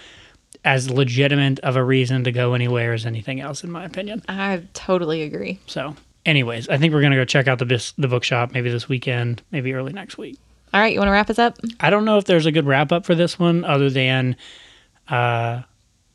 [0.66, 4.22] as legitimate of a reason to go anywhere as anything else, in my opinion.
[4.28, 5.60] I totally agree.
[5.68, 5.96] So,
[6.26, 9.42] anyways, I think we're gonna go check out the bis- the bookshop maybe this weekend,
[9.52, 10.38] maybe early next week.
[10.74, 11.58] All right, you want to wrap us up?
[11.80, 14.36] I don't know if there's a good wrap up for this one other than
[15.08, 15.62] uh,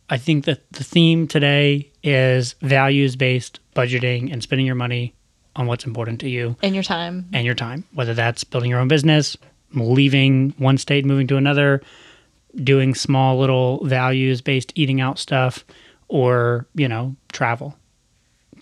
[0.08, 5.12] I think that the theme today is values based budgeting and spending your money
[5.56, 7.28] on what's important to you In your time.
[7.32, 9.36] and your time, whether that's building your own business,
[9.72, 11.80] leaving one state, moving to another,
[12.56, 15.64] doing small little values based eating out stuff,
[16.08, 17.76] or, you know, travel.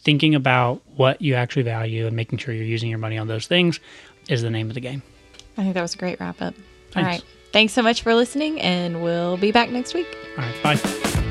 [0.01, 3.47] Thinking about what you actually value and making sure you're using your money on those
[3.47, 3.78] things
[4.28, 5.03] is the name of the game.
[5.57, 6.55] I think that was a great wrap up.
[6.55, 7.07] All Thanks.
[7.07, 7.24] right.
[7.53, 10.07] Thanks so much for listening, and we'll be back next week.
[10.38, 11.28] All right, bye.